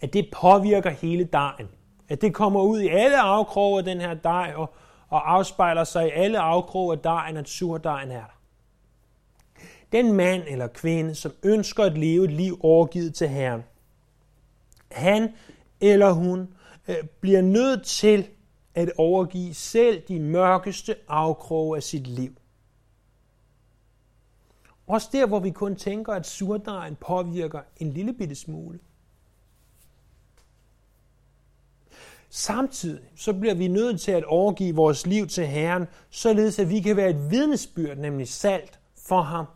at 0.00 0.12
det 0.12 0.28
påvirker 0.32 0.90
hele 0.90 1.24
dejen. 1.24 1.68
At 2.08 2.20
det 2.20 2.34
kommer 2.34 2.62
ud 2.62 2.80
i 2.80 2.88
alle 2.88 3.20
afkroge 3.20 3.78
af 3.78 3.84
den 3.84 4.00
her 4.00 4.14
dej, 4.14 4.52
og, 4.56 4.74
og 5.08 5.32
afspejler 5.32 5.84
sig 5.84 6.06
i 6.06 6.10
alle 6.10 6.38
afkroge 6.38 6.92
af 6.92 6.98
dejen, 6.98 7.36
at 7.36 7.48
surdejen 7.48 8.10
er 8.10 8.20
der. 8.20 8.38
Den 9.92 10.12
mand 10.12 10.42
eller 10.46 10.66
kvinde, 10.66 11.14
som 11.14 11.32
ønsker 11.42 11.84
at 11.84 11.98
leve 11.98 12.24
et 12.24 12.32
liv 12.32 12.60
overgivet 12.62 13.14
til 13.14 13.28
Herren, 13.28 13.62
han 14.92 15.34
eller 15.80 16.12
hun 16.12 16.54
øh, 16.88 16.96
bliver 17.20 17.40
nødt 17.40 17.84
til 17.86 18.28
at 18.74 18.92
overgive 18.98 19.54
selv 19.54 20.02
de 20.08 20.20
mørkeste 20.20 20.96
afkroge 21.08 21.76
af 21.76 21.82
sit 21.82 22.06
liv. 22.06 22.36
Også 24.86 25.08
der, 25.12 25.26
hvor 25.26 25.38
vi 25.38 25.50
kun 25.50 25.76
tænker, 25.76 26.12
at 26.12 26.26
surdejen 26.26 26.96
påvirker 26.96 27.60
en 27.76 27.92
lille 27.92 28.12
bitte 28.12 28.34
smule. 28.34 28.78
Samtidig 32.36 33.02
så 33.16 33.32
bliver 33.32 33.54
vi 33.54 33.68
nødt 33.68 34.00
til 34.00 34.12
at 34.12 34.24
overgive 34.24 34.74
vores 34.74 35.06
liv 35.06 35.26
til 35.26 35.46
Herren, 35.46 35.86
således 36.10 36.58
at 36.58 36.70
vi 36.70 36.80
kan 36.80 36.96
være 36.96 37.10
et 37.10 37.30
vidnesbyrd, 37.30 37.96
nemlig 37.96 38.28
salt, 38.28 38.78
for 39.06 39.22
ham. 39.22 39.46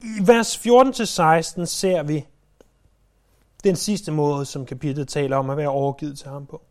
I 0.00 0.26
vers 0.26 0.56
14-16 0.56 1.64
ser 1.64 2.02
vi, 2.02 2.26
den 3.64 3.76
sidste 3.76 4.12
måde, 4.12 4.46
som 4.46 4.66
kapitlet 4.66 5.08
taler 5.08 5.36
om 5.36 5.50
at 5.50 5.56
være 5.56 5.68
overgivet 5.68 6.18
til 6.18 6.28
ham 6.28 6.46
på. 6.46 6.62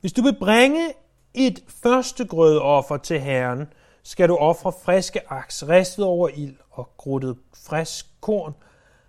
Hvis 0.00 0.12
du 0.12 0.22
vil 0.22 0.36
bringe 0.38 0.92
et 1.34 1.64
første 1.68 2.24
grødoffer 2.26 2.96
til 2.96 3.20
Herren, 3.20 3.66
skal 4.06 4.28
du 4.28 4.36
ofre 4.36 4.72
friske 4.72 5.32
aks, 5.32 5.68
ristet 5.68 6.04
over 6.04 6.28
ild 6.28 6.56
og 6.70 6.88
gruttet 6.96 7.38
frisk 7.54 8.06
korn 8.20 8.54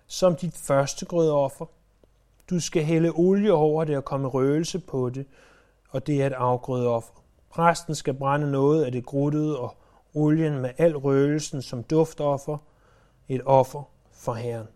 som 0.06 0.36
dit 0.36 0.56
første 0.56 1.06
grødoffer. 1.06 1.66
Du 2.50 2.60
skal 2.60 2.84
hælde 2.84 3.12
olie 3.14 3.52
over 3.52 3.84
det 3.84 3.96
og 3.96 4.04
komme 4.04 4.28
røgelse 4.28 4.78
på 4.78 5.10
det, 5.10 5.26
og 5.90 6.06
det 6.06 6.22
er 6.22 6.26
et 6.26 6.32
afgrødeoffer. 6.32 7.14
Præsten 7.50 7.94
skal 7.94 8.14
brænde 8.14 8.50
noget 8.50 8.84
af 8.84 8.92
det 8.92 9.06
gruttede 9.06 9.58
og 9.58 9.76
olien 10.14 10.58
med 10.58 10.70
al 10.78 10.96
røgelsen 10.96 11.62
som 11.62 11.82
duftoffer, 11.82 12.58
et 13.28 13.42
offer 13.44 13.82
for 14.12 14.34
Herren. 14.34 14.66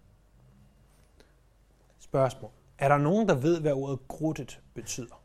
Spørgsmål. 1.99 2.51
Er 2.79 2.89
der 2.89 2.99
nogen, 2.99 3.29
der 3.29 3.35
ved, 3.35 3.61
hvad 3.61 3.73
ordet 3.73 4.09
gruttet 4.09 4.61
betyder? 4.75 5.23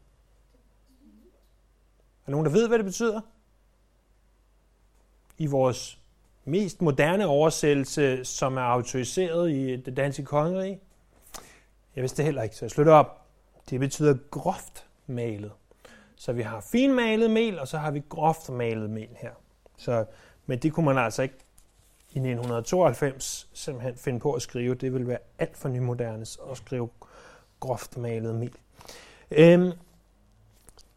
Er 2.21 2.25
der 2.25 2.31
nogen, 2.31 2.45
der 2.45 2.51
ved, 2.51 2.67
hvad 2.67 2.77
det 2.77 2.85
betyder? 2.85 3.21
I 5.37 5.45
vores 5.45 5.99
mest 6.45 6.81
moderne 6.81 7.27
oversættelse, 7.27 8.25
som 8.25 8.57
er 8.57 8.61
autoriseret 8.61 9.51
i 9.51 9.75
det 9.75 9.97
danske 9.97 10.23
kongerige? 10.25 10.79
Jeg 11.95 12.01
vidste 12.01 12.17
det 12.17 12.25
heller 12.25 12.43
ikke, 12.43 12.55
så 12.55 12.65
jeg 12.65 12.71
slutter 12.71 12.93
op. 12.93 13.21
Det 13.69 13.79
betyder 13.79 14.17
groft 14.31 14.85
malet. 15.07 15.51
Så 16.15 16.33
vi 16.33 16.41
har 16.41 16.65
finmalet 16.71 17.31
mel, 17.31 17.59
og 17.59 17.67
så 17.67 17.77
har 17.77 17.91
vi 17.91 18.01
groft 18.09 18.49
malet 18.49 18.89
mel 18.89 19.09
her. 19.15 19.31
Så, 19.77 20.05
men 20.45 20.59
det 20.59 20.73
kunne 20.73 20.85
man 20.85 20.97
altså 20.97 21.21
ikke 21.21 21.35
i 22.15 22.19
1992 22.19 23.49
simpelthen 23.53 23.95
finde 23.95 24.19
på 24.19 24.33
at 24.33 24.41
skrive. 24.41 24.75
Det 24.75 24.93
vil 24.93 25.07
være 25.07 25.17
alt 25.39 25.57
for 25.57 25.69
nymoderne 25.69 26.25
at 26.51 26.57
skrive 26.57 26.89
groft 27.59 27.97
malet 27.97 28.35
mel. 28.35 28.53
Øhm, 29.31 29.71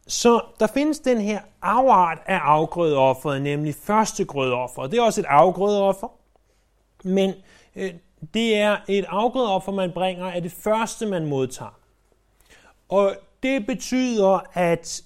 så 0.09 0.40
der 0.61 0.66
findes 0.66 0.99
den 0.99 1.21
her 1.21 1.40
afart 1.62 2.18
af 2.27 2.38
afgrødeofferet, 2.38 3.42
nemlig 3.42 3.75
første 3.75 4.25
grødeoffer. 4.25 4.87
Det 4.87 4.99
er 4.99 5.03
også 5.03 5.21
et 5.21 5.27
afgrødeoffer, 5.29 6.09
men 7.05 7.35
øh, 7.77 7.94
det 8.35 8.57
er 8.57 8.77
et 8.88 9.05
afgrødeoffer, 9.09 9.73
man 9.73 9.92
bringer 9.92 10.27
af 10.27 10.42
det 10.42 10.53
første, 10.53 11.07
man 11.07 11.27
modtager. 11.27 11.79
Og 12.88 13.16
det 13.42 13.66
betyder, 13.66 14.40
at 14.55 15.03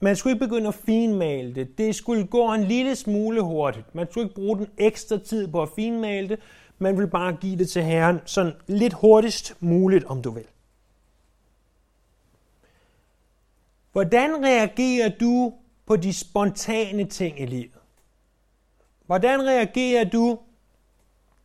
man 0.00 0.16
skulle 0.16 0.34
ikke 0.34 0.44
begynde 0.44 0.68
at 0.68 0.74
finmale 0.74 1.54
det. 1.54 1.78
Det 1.78 1.94
skulle 1.94 2.26
gå 2.26 2.52
en 2.52 2.64
lille 2.64 2.96
smule 2.96 3.40
hurtigt. 3.40 3.94
Man 3.94 4.06
skulle 4.10 4.24
ikke 4.24 4.34
bruge 4.34 4.58
den 4.58 4.66
ekstra 4.78 5.18
tid 5.18 5.48
på 5.48 5.62
at 5.62 5.68
finmale 5.76 6.28
det. 6.28 6.38
Man 6.78 6.98
vil 6.98 7.06
bare 7.06 7.32
give 7.32 7.58
det 7.58 7.68
til 7.68 7.82
Herren 7.82 8.20
sådan 8.24 8.52
lidt 8.66 8.92
hurtigst 8.92 9.56
muligt, 9.60 10.04
om 10.04 10.22
du 10.22 10.30
vil. 10.30 10.44
Hvordan 13.96 14.44
reagerer 14.44 15.08
du 15.08 15.52
på 15.86 15.96
de 15.96 16.12
spontane 16.12 17.04
ting 17.04 17.40
i 17.40 17.46
livet? 17.46 17.80
Hvordan 19.06 19.46
reagerer 19.46 20.04
du, 20.04 20.38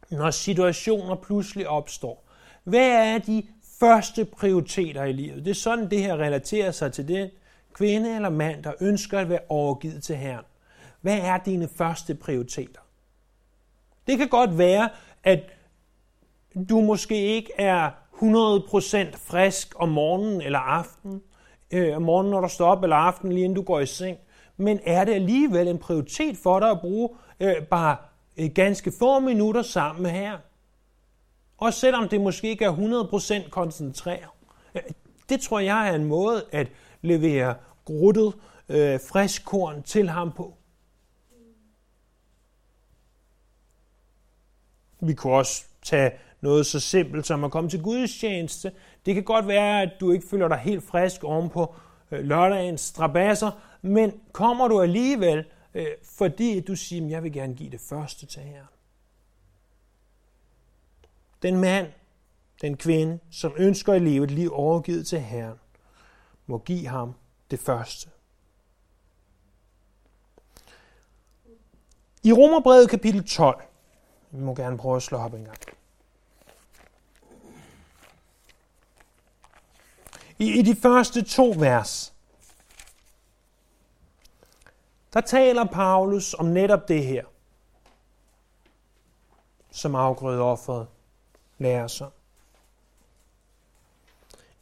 når 0.10 0.32
situationer 0.32 1.16
pludselig 1.16 1.68
opstår? 1.68 2.30
Hvad 2.64 2.90
er 2.90 3.18
de 3.18 3.44
første 3.80 4.26
prioriteter 4.26 5.04
i 5.04 5.12
livet? 5.12 5.46
Det 5.46 5.52
er 5.52 5.56
sådan, 5.56 5.92
det 5.92 6.00
her 6.00 6.18
relaterer 6.18 6.72
sig 6.72 6.94
til 6.94 7.08
det 7.08 7.32
kvinde 7.74 8.16
eller 8.16 8.30
mand, 8.30 8.64
der 8.64 8.74
ønsker 8.82 9.20
at 9.20 9.30
være 9.30 9.42
overgivet 9.50 10.04
til 10.04 10.16
Herren. 10.16 10.46
Hvad 11.02 11.18
er 11.18 11.38
dine 11.38 11.68
første 11.68 12.16
prioriteter? 12.16 12.82
Det 14.08 14.18
kan 14.18 14.30
godt 14.30 14.58
være, 14.58 14.90
at 15.24 15.40
du 16.70 16.82
måske 16.82 17.16
ikke 17.16 17.52
er 17.58 17.92
100% 18.14 19.18
frisk 19.18 19.74
om 19.76 19.90
morgenen 19.90 20.42
eller 20.42 20.60
aftenen, 20.60 21.22
øh, 21.72 21.96
om 21.96 22.02
morgenen, 22.02 22.32
når 22.32 22.42
du 22.42 22.50
står 22.50 22.68
op, 22.68 22.84
eller 22.84 22.96
aftenen, 22.96 23.34
lige 23.34 23.44
inden 23.44 23.56
du 23.56 23.62
går 23.62 23.80
i 23.80 23.86
seng. 23.86 24.18
Men 24.58 24.80
er 24.86 25.06
det 25.06 25.14
alligevel 25.14 25.68
en 25.68 25.78
prioritet 25.78 26.38
for 26.38 26.60
dig 26.60 26.70
at 26.70 26.82
bruge 26.82 27.10
øh, 27.40 27.64
bare 27.64 27.98
øh, 28.38 28.50
ganske 28.56 28.92
få 29.00 29.20
minutter 29.20 29.62
sammen 29.62 30.04
med 30.04 30.12
her? 30.12 30.38
Og 31.58 31.74
selvom 31.74 32.10
det 32.10 32.22
måske 32.22 32.50
ikke 32.50 32.66
er 32.66 33.44
100% 33.46 33.50
koncentreret. 33.50 34.30
Øh, 34.76 34.82
det 35.30 35.42
tror 35.42 35.60
jeg 35.60 35.90
er 35.90 35.96
en 35.96 36.06
måde 36.06 36.46
at 36.52 36.68
levere 37.02 37.56
gruttet 37.86 38.34
øh, 38.70 39.00
frisk 39.12 39.46
korn 39.46 39.84
til 39.84 40.10
ham 40.10 40.32
på. 40.32 40.58
Vi 45.00 45.14
kunne 45.14 45.34
også 45.34 45.66
tage 45.82 46.12
noget 46.42 46.66
så 46.66 46.80
simpelt 46.80 47.28
som 47.28 47.44
at 47.44 47.52
komme 47.52 47.70
til 47.70 47.82
gudstjeneste. 47.82 48.72
Det 49.06 49.14
kan 49.14 49.24
godt 49.24 49.48
være, 49.48 49.82
at 49.82 49.90
du 50.00 50.12
ikke 50.12 50.28
føler 50.28 50.48
dig 50.48 50.58
helt 50.58 50.84
frisk 50.84 51.24
oven 51.24 51.50
på 51.50 51.76
øh, 52.12 52.24
lørdagens 52.24 52.82
strabasser, 52.82 53.52
men 53.82 54.14
kommer 54.32 54.68
du 54.68 54.82
alligevel, 54.82 55.46
øh, 55.74 55.88
fordi 56.18 56.60
du 56.60 56.76
siger, 56.76 57.06
at 57.06 57.12
jeg 57.12 57.24
vil 57.24 57.34
gerne 57.34 57.56
give 57.56 57.70
det 57.70 57.82
første 57.82 58.26
til 58.26 58.42
Herren. 58.42 58.68
Den 61.42 61.58
mand, 61.58 61.88
den 62.62 62.78
kvinde, 62.78 63.20
som 63.32 63.54
ønsker 63.58 63.94
at 63.94 64.02
leve 64.02 64.24
et 64.24 64.32
liv 64.32 64.52
overgivet 64.54 65.08
til 65.08 65.20
Herren, 65.20 65.58
må 66.48 66.58
give 66.58 66.88
ham 66.88 67.14
det 67.52 67.60
første. 67.60 68.10
I 72.24 72.34
Romerbrevet 72.34 72.90
kapitel 72.90 73.24
12, 73.24 73.64
vi 74.32 74.44
må 74.44 74.56
gerne 74.56 74.78
prøve 74.78 74.96
at 74.96 75.04
slå 75.04 75.18
op 75.18 75.34
en 75.34 75.46
gang. 75.46 75.58
I, 80.40 80.60
I 80.60 80.62
de 80.62 80.76
første 80.76 81.24
to 81.24 81.56
vers, 81.58 82.14
der 85.14 85.22
taler 85.22 85.66
Paulus 85.66 86.34
om 86.34 86.46
netop 86.46 86.88
det 86.88 87.06
her, 87.06 87.26
som 89.72 89.96
afgrødeofferet 89.96 90.88
lærer 91.58 91.88
sig. 91.88 92.10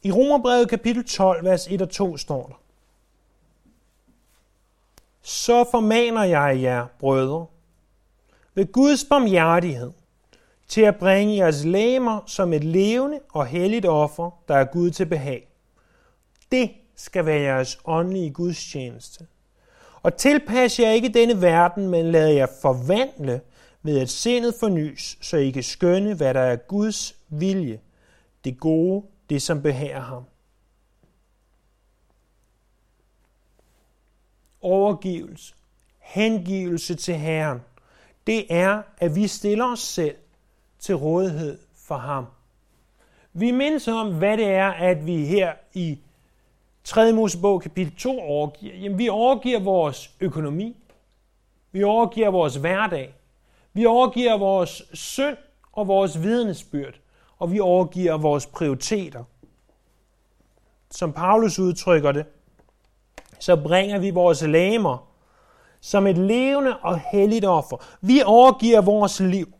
I 0.02 0.12
Romerbrevet 0.12 0.70
kapitel 0.70 1.08
12, 1.08 1.44
vers 1.44 1.66
1 1.66 1.82
og 1.82 1.90
2 1.90 2.16
står 2.16 2.46
der. 2.46 2.60
Så 5.22 5.64
formaner 5.70 6.24
jeg 6.24 6.62
jer, 6.62 6.86
brødre, 6.98 7.46
ved 8.54 8.72
Guds 8.72 9.04
barmhjertighed, 9.04 9.92
til 10.68 10.80
at 10.80 10.96
bringe 10.96 11.36
jeres 11.36 11.64
læmer 11.64 12.20
som 12.26 12.52
et 12.52 12.64
levende 12.64 13.20
og 13.32 13.46
helligt 13.46 13.86
offer, 13.86 14.30
der 14.48 14.54
er 14.54 14.64
Gud 14.64 14.90
til 14.90 15.06
behag. 15.06 15.48
Det 16.52 16.70
skal 16.96 17.26
være 17.26 17.40
jeres 17.40 17.78
åndelige 17.84 18.30
gudstjeneste. 18.30 19.26
Og 20.02 20.16
tilpas 20.16 20.80
jer 20.80 20.90
ikke 20.90 21.08
denne 21.08 21.42
verden, 21.42 21.88
men 21.88 22.12
lad 22.12 22.28
jer 22.28 22.46
forvandle 22.62 23.40
ved 23.82 24.00
at 24.00 24.10
sindet 24.10 24.54
fornyes, 24.60 25.18
så 25.20 25.36
I 25.36 25.50
kan 25.50 25.62
skønne, 25.62 26.14
hvad 26.14 26.34
der 26.34 26.40
er 26.40 26.56
Guds 26.56 27.16
vilje, 27.28 27.80
det 28.44 28.60
gode, 28.60 29.06
det 29.30 29.42
som 29.42 29.62
behager 29.62 30.00
ham. 30.00 30.24
Overgivelse, 34.60 35.54
hengivelse 35.98 36.94
til 36.94 37.14
Herren, 37.14 37.60
det 38.30 38.46
er, 38.50 38.82
at 38.98 39.16
vi 39.16 39.26
stiller 39.26 39.72
os 39.72 39.80
selv 39.80 40.16
til 40.78 40.94
rådighed 40.94 41.58
for 41.76 41.96
ham. 41.96 42.26
Vi 43.32 43.50
mindes 43.50 43.88
om, 43.88 44.18
hvad 44.18 44.36
det 44.36 44.46
er, 44.46 44.68
at 44.68 45.06
vi 45.06 45.26
her 45.26 45.52
i 45.74 45.98
3. 46.84 47.12
Mosebog 47.12 47.62
kapitel 47.62 47.96
2 47.96 48.20
overgiver. 48.20 48.76
Jamen, 48.76 48.98
vi 48.98 49.08
overgiver 49.08 49.60
vores 49.60 50.10
økonomi. 50.20 50.76
Vi 51.72 51.82
overgiver 51.82 52.30
vores 52.30 52.56
hverdag. 52.56 53.14
Vi 53.72 53.86
overgiver 53.86 54.38
vores 54.38 54.82
synd 54.92 55.36
og 55.72 55.88
vores 55.88 56.22
vidnesbyrd. 56.22 56.94
Og 57.38 57.52
vi 57.52 57.60
overgiver 57.60 58.18
vores 58.18 58.46
prioriteter. 58.46 59.24
Som 60.90 61.12
Paulus 61.12 61.58
udtrykker 61.58 62.12
det, 62.12 62.26
så 63.38 63.56
bringer 63.56 63.98
vi 63.98 64.10
vores 64.10 64.42
læmer 64.42 65.09
som 65.80 66.06
et 66.06 66.18
levende 66.18 66.78
og 66.78 67.00
helligt 67.12 67.44
offer. 67.44 67.76
Vi 68.00 68.22
overgiver 68.22 68.80
vores 68.80 69.20
liv. 69.20 69.54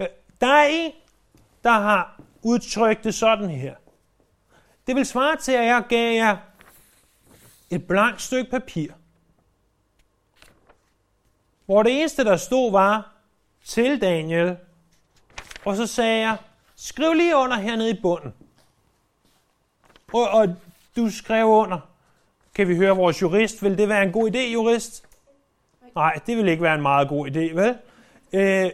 Øh, 0.00 0.06
der 0.40 0.46
er 0.46 0.66
en, 0.66 0.92
der 1.64 1.70
har 1.70 2.20
udtrykt 2.42 3.04
det 3.04 3.14
sådan 3.14 3.50
her. 3.50 3.74
Det 4.86 4.96
vil 4.96 5.06
svare 5.06 5.36
til, 5.36 5.52
at 5.52 5.66
jeg 5.66 5.84
gav 5.88 6.14
jer 6.14 6.36
et 7.70 7.86
blankt 7.86 8.22
stykke 8.22 8.50
papir, 8.50 8.92
hvor 11.66 11.82
det 11.82 11.98
eneste, 12.00 12.24
der 12.24 12.36
stod, 12.36 12.72
var 12.72 13.12
til 13.64 14.00
Daniel, 14.00 14.56
og 15.64 15.76
så 15.76 15.86
sagde 15.86 16.20
jeg, 16.20 16.36
skriv 16.76 17.12
lige 17.12 17.36
under 17.36 17.56
hernede 17.56 17.90
i 17.90 18.00
bunden. 18.02 18.34
Og, 20.12 20.28
og 20.28 20.56
du 20.96 21.10
skrev 21.10 21.46
under. 21.46 21.89
Kan 22.54 22.68
vi 22.68 22.76
høre 22.76 22.96
vores 22.96 23.22
jurist? 23.22 23.62
Vil 23.62 23.78
det 23.78 23.88
være 23.88 24.02
en 24.02 24.12
god 24.12 24.30
idé, 24.30 24.38
jurist? 24.38 25.04
Nej, 25.94 26.18
det 26.26 26.36
vil 26.36 26.48
ikke 26.48 26.62
være 26.62 26.74
en 26.74 26.82
meget 26.82 27.08
god 27.08 27.30
idé, 27.30 27.54
vel? 27.54 27.76
Øh, 28.32 28.70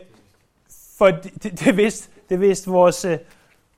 for 0.98 1.06
det, 1.06 1.42
det, 1.42 1.60
det, 1.60 1.76
vidste, 1.76 2.10
Det 2.28 2.40
vidste 2.40 2.70
vores, 2.70 3.04
øh, 3.04 3.18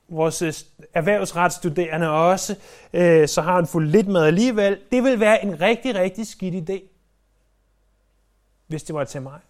vores 0.09 0.43
øh, 0.43 0.53
erhvervsretsstuderende 0.95 2.11
også. 2.11 2.57
Øh, 2.93 3.29
så 3.29 3.43
har 3.43 3.55
han 3.55 3.67
fået 3.67 3.87
lidt 3.87 4.09
med 4.09 4.23
alligevel. 4.23 4.79
Det 4.93 5.05
vil 5.05 5.21
være 5.21 5.45
en 5.45 5.61
rigtig, 5.61 5.95
rigtig 5.95 6.27
skidt 6.27 6.71
idé, 6.71 6.83
hvis 8.67 8.83
det 8.83 8.95
var 8.95 9.05
til 9.05 9.23
mig. 9.23 9.41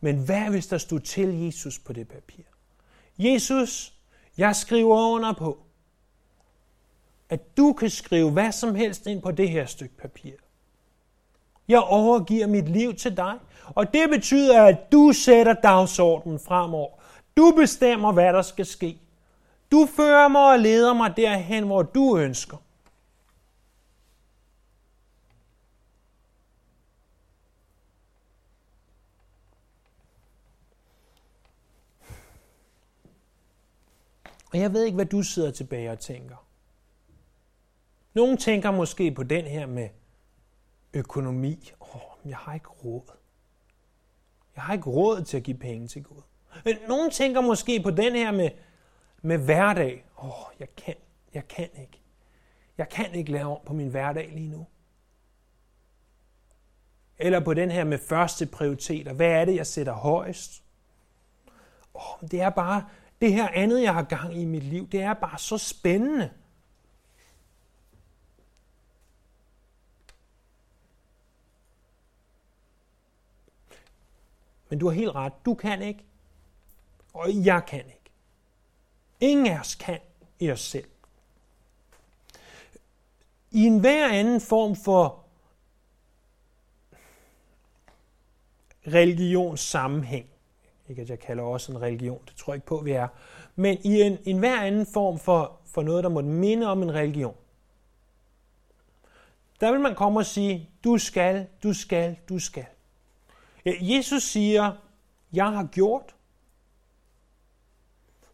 Men 0.00 0.16
hvad 0.16 0.50
hvis 0.50 0.66
der 0.66 0.78
stod 0.78 1.00
til 1.00 1.44
Jesus 1.44 1.78
på 1.78 1.92
det 1.92 2.08
papir? 2.08 2.44
Jesus, 3.18 3.94
jeg 4.38 4.56
skriver 4.56 5.12
under 5.14 5.32
på, 5.32 5.63
at 7.28 7.56
du 7.56 7.72
kan 7.72 7.90
skrive 7.90 8.30
hvad 8.30 8.52
som 8.52 8.74
helst 8.74 9.06
ind 9.06 9.22
på 9.22 9.30
det 9.30 9.50
her 9.50 9.66
stykke 9.66 9.96
papir. 9.96 10.32
Jeg 11.68 11.80
overgiver 11.80 12.46
mit 12.46 12.68
liv 12.68 12.94
til 12.94 13.16
dig, 13.16 13.38
og 13.66 13.94
det 13.94 14.10
betyder, 14.10 14.62
at 14.62 14.92
du 14.92 15.12
sætter 15.12 15.54
dagsordenen 15.54 16.38
fremover. 16.38 16.90
Du 17.36 17.52
bestemmer, 17.56 18.12
hvad 18.12 18.32
der 18.32 18.42
skal 18.42 18.66
ske. 18.66 18.98
Du 19.72 19.88
fører 19.96 20.28
mig 20.28 20.52
og 20.52 20.58
leder 20.58 20.94
mig 20.94 21.16
derhen, 21.16 21.64
hvor 21.64 21.82
du 21.82 22.18
ønsker. 22.18 22.56
Og 34.52 34.60
jeg 34.60 34.72
ved 34.72 34.84
ikke, 34.84 34.94
hvad 34.94 35.06
du 35.06 35.22
sidder 35.22 35.50
tilbage 35.50 35.90
og 35.90 35.98
tænker. 35.98 36.43
Nogle 38.14 38.36
tænker 38.36 38.70
måske 38.70 39.12
på 39.12 39.22
den 39.22 39.44
her 39.44 39.66
med 39.66 39.88
økonomi. 40.92 41.70
Åh, 41.80 41.96
oh, 41.96 42.30
jeg 42.30 42.36
har 42.36 42.54
ikke 42.54 42.68
råd. 42.68 43.16
Jeg 44.56 44.64
har 44.64 44.72
ikke 44.74 44.90
råd 44.90 45.22
til 45.22 45.36
at 45.36 45.42
give 45.42 45.56
penge 45.56 45.88
til 45.88 46.02
Gud. 46.02 46.22
Men 46.64 46.76
nogle 46.88 47.10
tænker 47.10 47.40
måske 47.40 47.82
på 47.82 47.90
den 47.90 48.12
her 48.12 48.32
med, 48.32 48.50
med 49.22 49.38
hverdag. 49.38 50.04
Åh, 50.18 50.28
oh, 50.28 50.54
jeg 50.60 50.68
kan, 50.76 50.94
jeg 51.34 51.48
kan 51.48 51.68
ikke. 51.80 52.00
Jeg 52.78 52.88
kan 52.88 53.14
ikke 53.14 53.32
lave 53.32 53.50
om 53.50 53.58
på 53.66 53.72
min 53.72 53.88
hverdag 53.88 54.30
lige 54.34 54.48
nu. 54.48 54.66
Eller 57.18 57.40
på 57.40 57.54
den 57.54 57.70
her 57.70 57.84
med 57.84 57.98
første 57.98 58.46
prioriteter. 58.46 59.12
Hvad 59.12 59.30
er 59.30 59.44
det, 59.44 59.56
jeg 59.56 59.66
sætter 59.66 59.92
højst? 59.92 60.62
Oh, 61.94 62.28
det 62.30 62.40
er 62.40 62.50
bare 62.50 62.84
det 63.20 63.32
her 63.32 63.48
andet, 63.48 63.82
jeg 63.82 63.94
har 63.94 64.02
gang 64.02 64.36
i 64.36 64.44
mit 64.44 64.62
liv. 64.62 64.88
Det 64.88 65.02
er 65.02 65.14
bare 65.14 65.38
så 65.38 65.58
spændende. 65.58 66.30
Men 74.74 74.78
du 74.78 74.86
har 74.88 74.94
helt 74.94 75.14
ret. 75.14 75.32
Du 75.44 75.54
kan 75.54 75.82
ikke. 75.82 76.04
Og 77.12 77.28
jeg 77.44 77.62
kan 77.66 77.78
ikke. 77.78 78.10
Ingen 79.20 79.46
af 79.46 79.60
os 79.60 79.74
kan 79.74 79.98
i 80.40 80.50
os 80.50 80.60
selv. 80.60 80.88
I 83.50 83.64
en 83.64 83.78
hver 83.78 84.08
anden 84.08 84.40
form 84.40 84.76
for 84.76 85.24
religionssammenhæng, 88.86 90.26
ikke 90.88 91.02
at 91.02 91.10
jeg 91.10 91.18
kalder 91.18 91.42
også 91.42 91.72
en 91.72 91.80
religion, 91.80 92.22
det 92.26 92.36
tror 92.36 92.52
jeg 92.52 92.56
ikke 92.56 92.66
på, 92.66 92.76
vi 92.76 92.92
er, 92.92 93.08
men 93.56 93.78
i 93.84 94.00
en, 94.00 94.18
en 94.24 94.38
hver 94.38 94.60
anden 94.60 94.86
form 94.86 95.18
for, 95.18 95.60
for 95.66 95.82
noget, 95.82 96.04
der 96.04 96.10
måtte 96.10 96.28
minde 96.28 96.66
om 96.66 96.82
en 96.82 96.94
religion, 96.94 97.36
der 99.60 99.70
vil 99.70 99.80
man 99.80 99.94
komme 99.94 100.20
og 100.20 100.26
sige, 100.26 100.70
du 100.84 100.98
skal, 100.98 101.46
du 101.62 101.72
skal, 101.72 102.16
du 102.28 102.38
skal. 102.38 102.66
Jesus 103.64 104.22
siger, 104.22 104.72
jeg 105.32 105.52
har 105.52 105.64
gjort. 105.64 106.14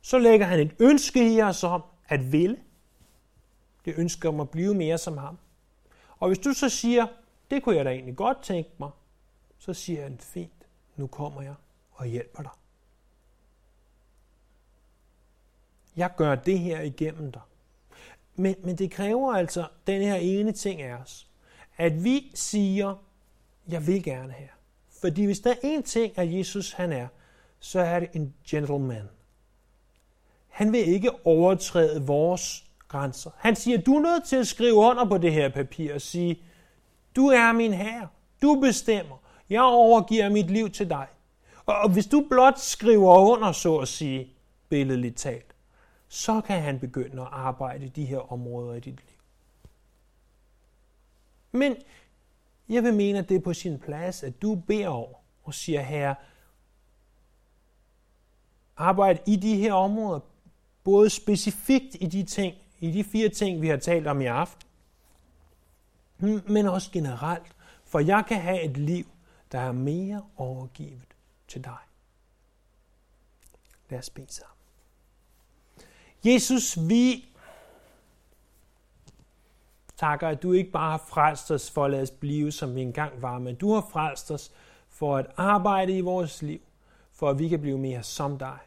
Så 0.00 0.18
lægger 0.18 0.46
han 0.46 0.60
et 0.60 0.76
ønske 0.78 1.34
i 1.34 1.42
os 1.42 1.64
om 1.64 1.82
at 2.08 2.32
ville. 2.32 2.56
Det 3.84 3.94
ønsker 3.96 4.28
om 4.28 4.40
at 4.40 4.50
blive 4.50 4.74
mere 4.74 4.98
som 4.98 5.18
ham. 5.18 5.38
Og 6.18 6.28
hvis 6.28 6.38
du 6.38 6.52
så 6.52 6.68
siger, 6.68 7.06
det 7.50 7.62
kunne 7.62 7.76
jeg 7.76 7.84
da 7.84 7.90
egentlig 7.90 8.16
godt 8.16 8.42
tænke 8.42 8.70
mig, 8.78 8.90
så 9.58 9.74
siger 9.74 10.02
han, 10.02 10.18
fint, 10.18 10.66
nu 10.96 11.06
kommer 11.06 11.42
jeg 11.42 11.54
og 11.92 12.06
hjælper 12.06 12.42
dig. 12.42 12.50
Jeg 15.96 16.10
gør 16.16 16.34
det 16.34 16.58
her 16.58 16.80
igennem 16.80 17.32
dig. 17.32 17.42
Men, 18.34 18.54
men 18.64 18.78
det 18.78 18.90
kræver 18.90 19.34
altså 19.34 19.68
den 19.86 20.02
her 20.02 20.14
ene 20.14 20.52
ting 20.52 20.82
af 20.82 20.94
os, 20.94 21.28
at 21.76 22.04
vi 22.04 22.32
siger, 22.34 23.04
jeg 23.68 23.86
vil 23.86 24.02
gerne 24.02 24.32
her. 24.32 24.48
Fordi 25.00 25.24
hvis 25.24 25.40
der 25.40 25.50
er 25.50 25.78
én 25.78 25.82
ting, 25.82 26.18
at 26.18 26.34
Jesus 26.34 26.72
han 26.72 26.92
er, 26.92 27.06
så 27.60 27.80
er 27.80 28.00
det 28.00 28.08
en 28.12 28.34
gentleman. 28.48 29.08
Han 30.48 30.72
vil 30.72 30.88
ikke 30.88 31.26
overtræde 31.26 32.06
vores 32.06 32.64
grænser. 32.88 33.30
Han 33.36 33.56
siger, 33.56 33.78
du 33.78 33.94
er 33.94 34.00
nødt 34.00 34.24
til 34.24 34.36
at 34.36 34.46
skrive 34.46 34.74
under 34.74 35.04
på 35.04 35.18
det 35.18 35.32
her 35.32 35.48
papir 35.48 35.94
og 35.94 36.00
sige, 36.00 36.42
du 37.16 37.26
er 37.26 37.52
min 37.52 37.72
herre, 37.72 38.08
du 38.42 38.60
bestemmer, 38.60 39.16
jeg 39.50 39.62
overgiver 39.62 40.28
mit 40.28 40.50
liv 40.50 40.70
til 40.70 40.90
dig. 40.90 41.06
Og 41.66 41.92
hvis 41.92 42.06
du 42.06 42.26
blot 42.30 42.58
skriver 42.58 43.18
under, 43.18 43.52
så 43.52 43.76
at 43.76 43.88
sige, 43.88 44.32
billedligt 44.68 45.16
talt, 45.16 45.54
så 46.08 46.40
kan 46.40 46.62
han 46.62 46.80
begynde 46.80 47.22
at 47.22 47.28
arbejde 47.30 47.86
i 47.86 47.88
de 47.88 48.04
her 48.04 48.32
områder 48.32 48.74
i 48.74 48.80
dit 48.80 48.84
liv. 48.84 49.18
Men 51.52 51.76
jeg 52.70 52.82
vil 52.82 52.94
mene, 52.94 53.18
at 53.18 53.28
det 53.28 53.36
er 53.36 53.40
på 53.40 53.54
sin 53.54 53.78
plads, 53.78 54.22
at 54.22 54.42
du 54.42 54.54
beder 54.54 54.88
over 54.88 55.18
og 55.42 55.54
siger, 55.54 55.82
herre, 55.82 56.14
arbejde 58.76 59.20
i 59.26 59.36
de 59.36 59.56
her 59.56 59.72
områder, 59.72 60.20
både 60.84 61.10
specifikt 61.10 61.96
i 62.00 62.06
de 62.06 62.22
ting, 62.22 62.56
i 62.80 62.90
de 62.90 63.04
fire 63.04 63.28
ting, 63.28 63.62
vi 63.62 63.68
har 63.68 63.76
talt 63.76 64.06
om 64.06 64.20
i 64.20 64.26
aften, 64.26 64.68
men 66.48 66.66
også 66.66 66.90
generelt, 66.92 67.56
for 67.84 67.98
jeg 67.98 68.24
kan 68.28 68.40
have 68.40 68.62
et 68.62 68.76
liv, 68.76 69.06
der 69.52 69.58
er 69.58 69.72
mere 69.72 70.24
overgivet 70.36 71.14
til 71.48 71.64
dig. 71.64 71.78
Lad 73.90 73.98
os 73.98 74.10
bede 74.10 74.32
sammen. 74.32 74.56
Jesus, 76.24 76.78
vi 76.88 77.29
takker, 80.00 80.28
at 80.28 80.42
du 80.42 80.52
ikke 80.52 80.70
bare 80.70 80.90
har 80.90 81.04
frelst 81.08 81.50
os 81.50 81.70
for 81.70 81.84
at 81.84 81.90
lade 81.90 82.02
os 82.02 82.10
blive, 82.10 82.52
som 82.52 82.74
vi 82.74 82.80
engang 82.80 83.22
var, 83.22 83.38
men 83.38 83.56
du 83.56 83.72
har 83.72 83.86
frelst 83.92 84.30
os 84.30 84.52
for 84.88 85.16
at 85.16 85.26
arbejde 85.36 85.98
i 85.98 86.00
vores 86.00 86.42
liv, 86.42 86.60
for 87.12 87.30
at 87.30 87.38
vi 87.38 87.48
kan 87.48 87.60
blive 87.60 87.78
mere 87.78 88.02
som 88.02 88.38
dig. 88.38 88.58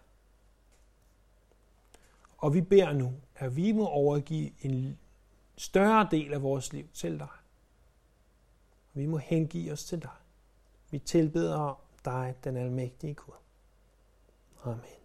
Og 2.38 2.54
vi 2.54 2.62
beder 2.62 2.93
nu, 2.93 3.13
at 3.36 3.56
vi 3.56 3.72
må 3.72 3.88
overgive 3.88 4.52
en 4.62 5.00
større 5.58 6.08
del 6.12 6.34
af 6.34 6.41
vores 6.41 6.74
liv 6.74 6.88
til 6.93 7.19
dig. 7.19 7.28
Vi 8.93 9.06
må 9.06 9.17
hengive 9.17 9.72
os 9.72 9.86
til 9.86 10.02
dig. 10.02 10.17
Vi 10.91 11.00
tilbeder 11.00 11.82
dig, 12.06 12.36
den 12.43 12.58
almægtige 12.58 13.13
Gud. 13.13 13.36
Amen. 14.63 15.03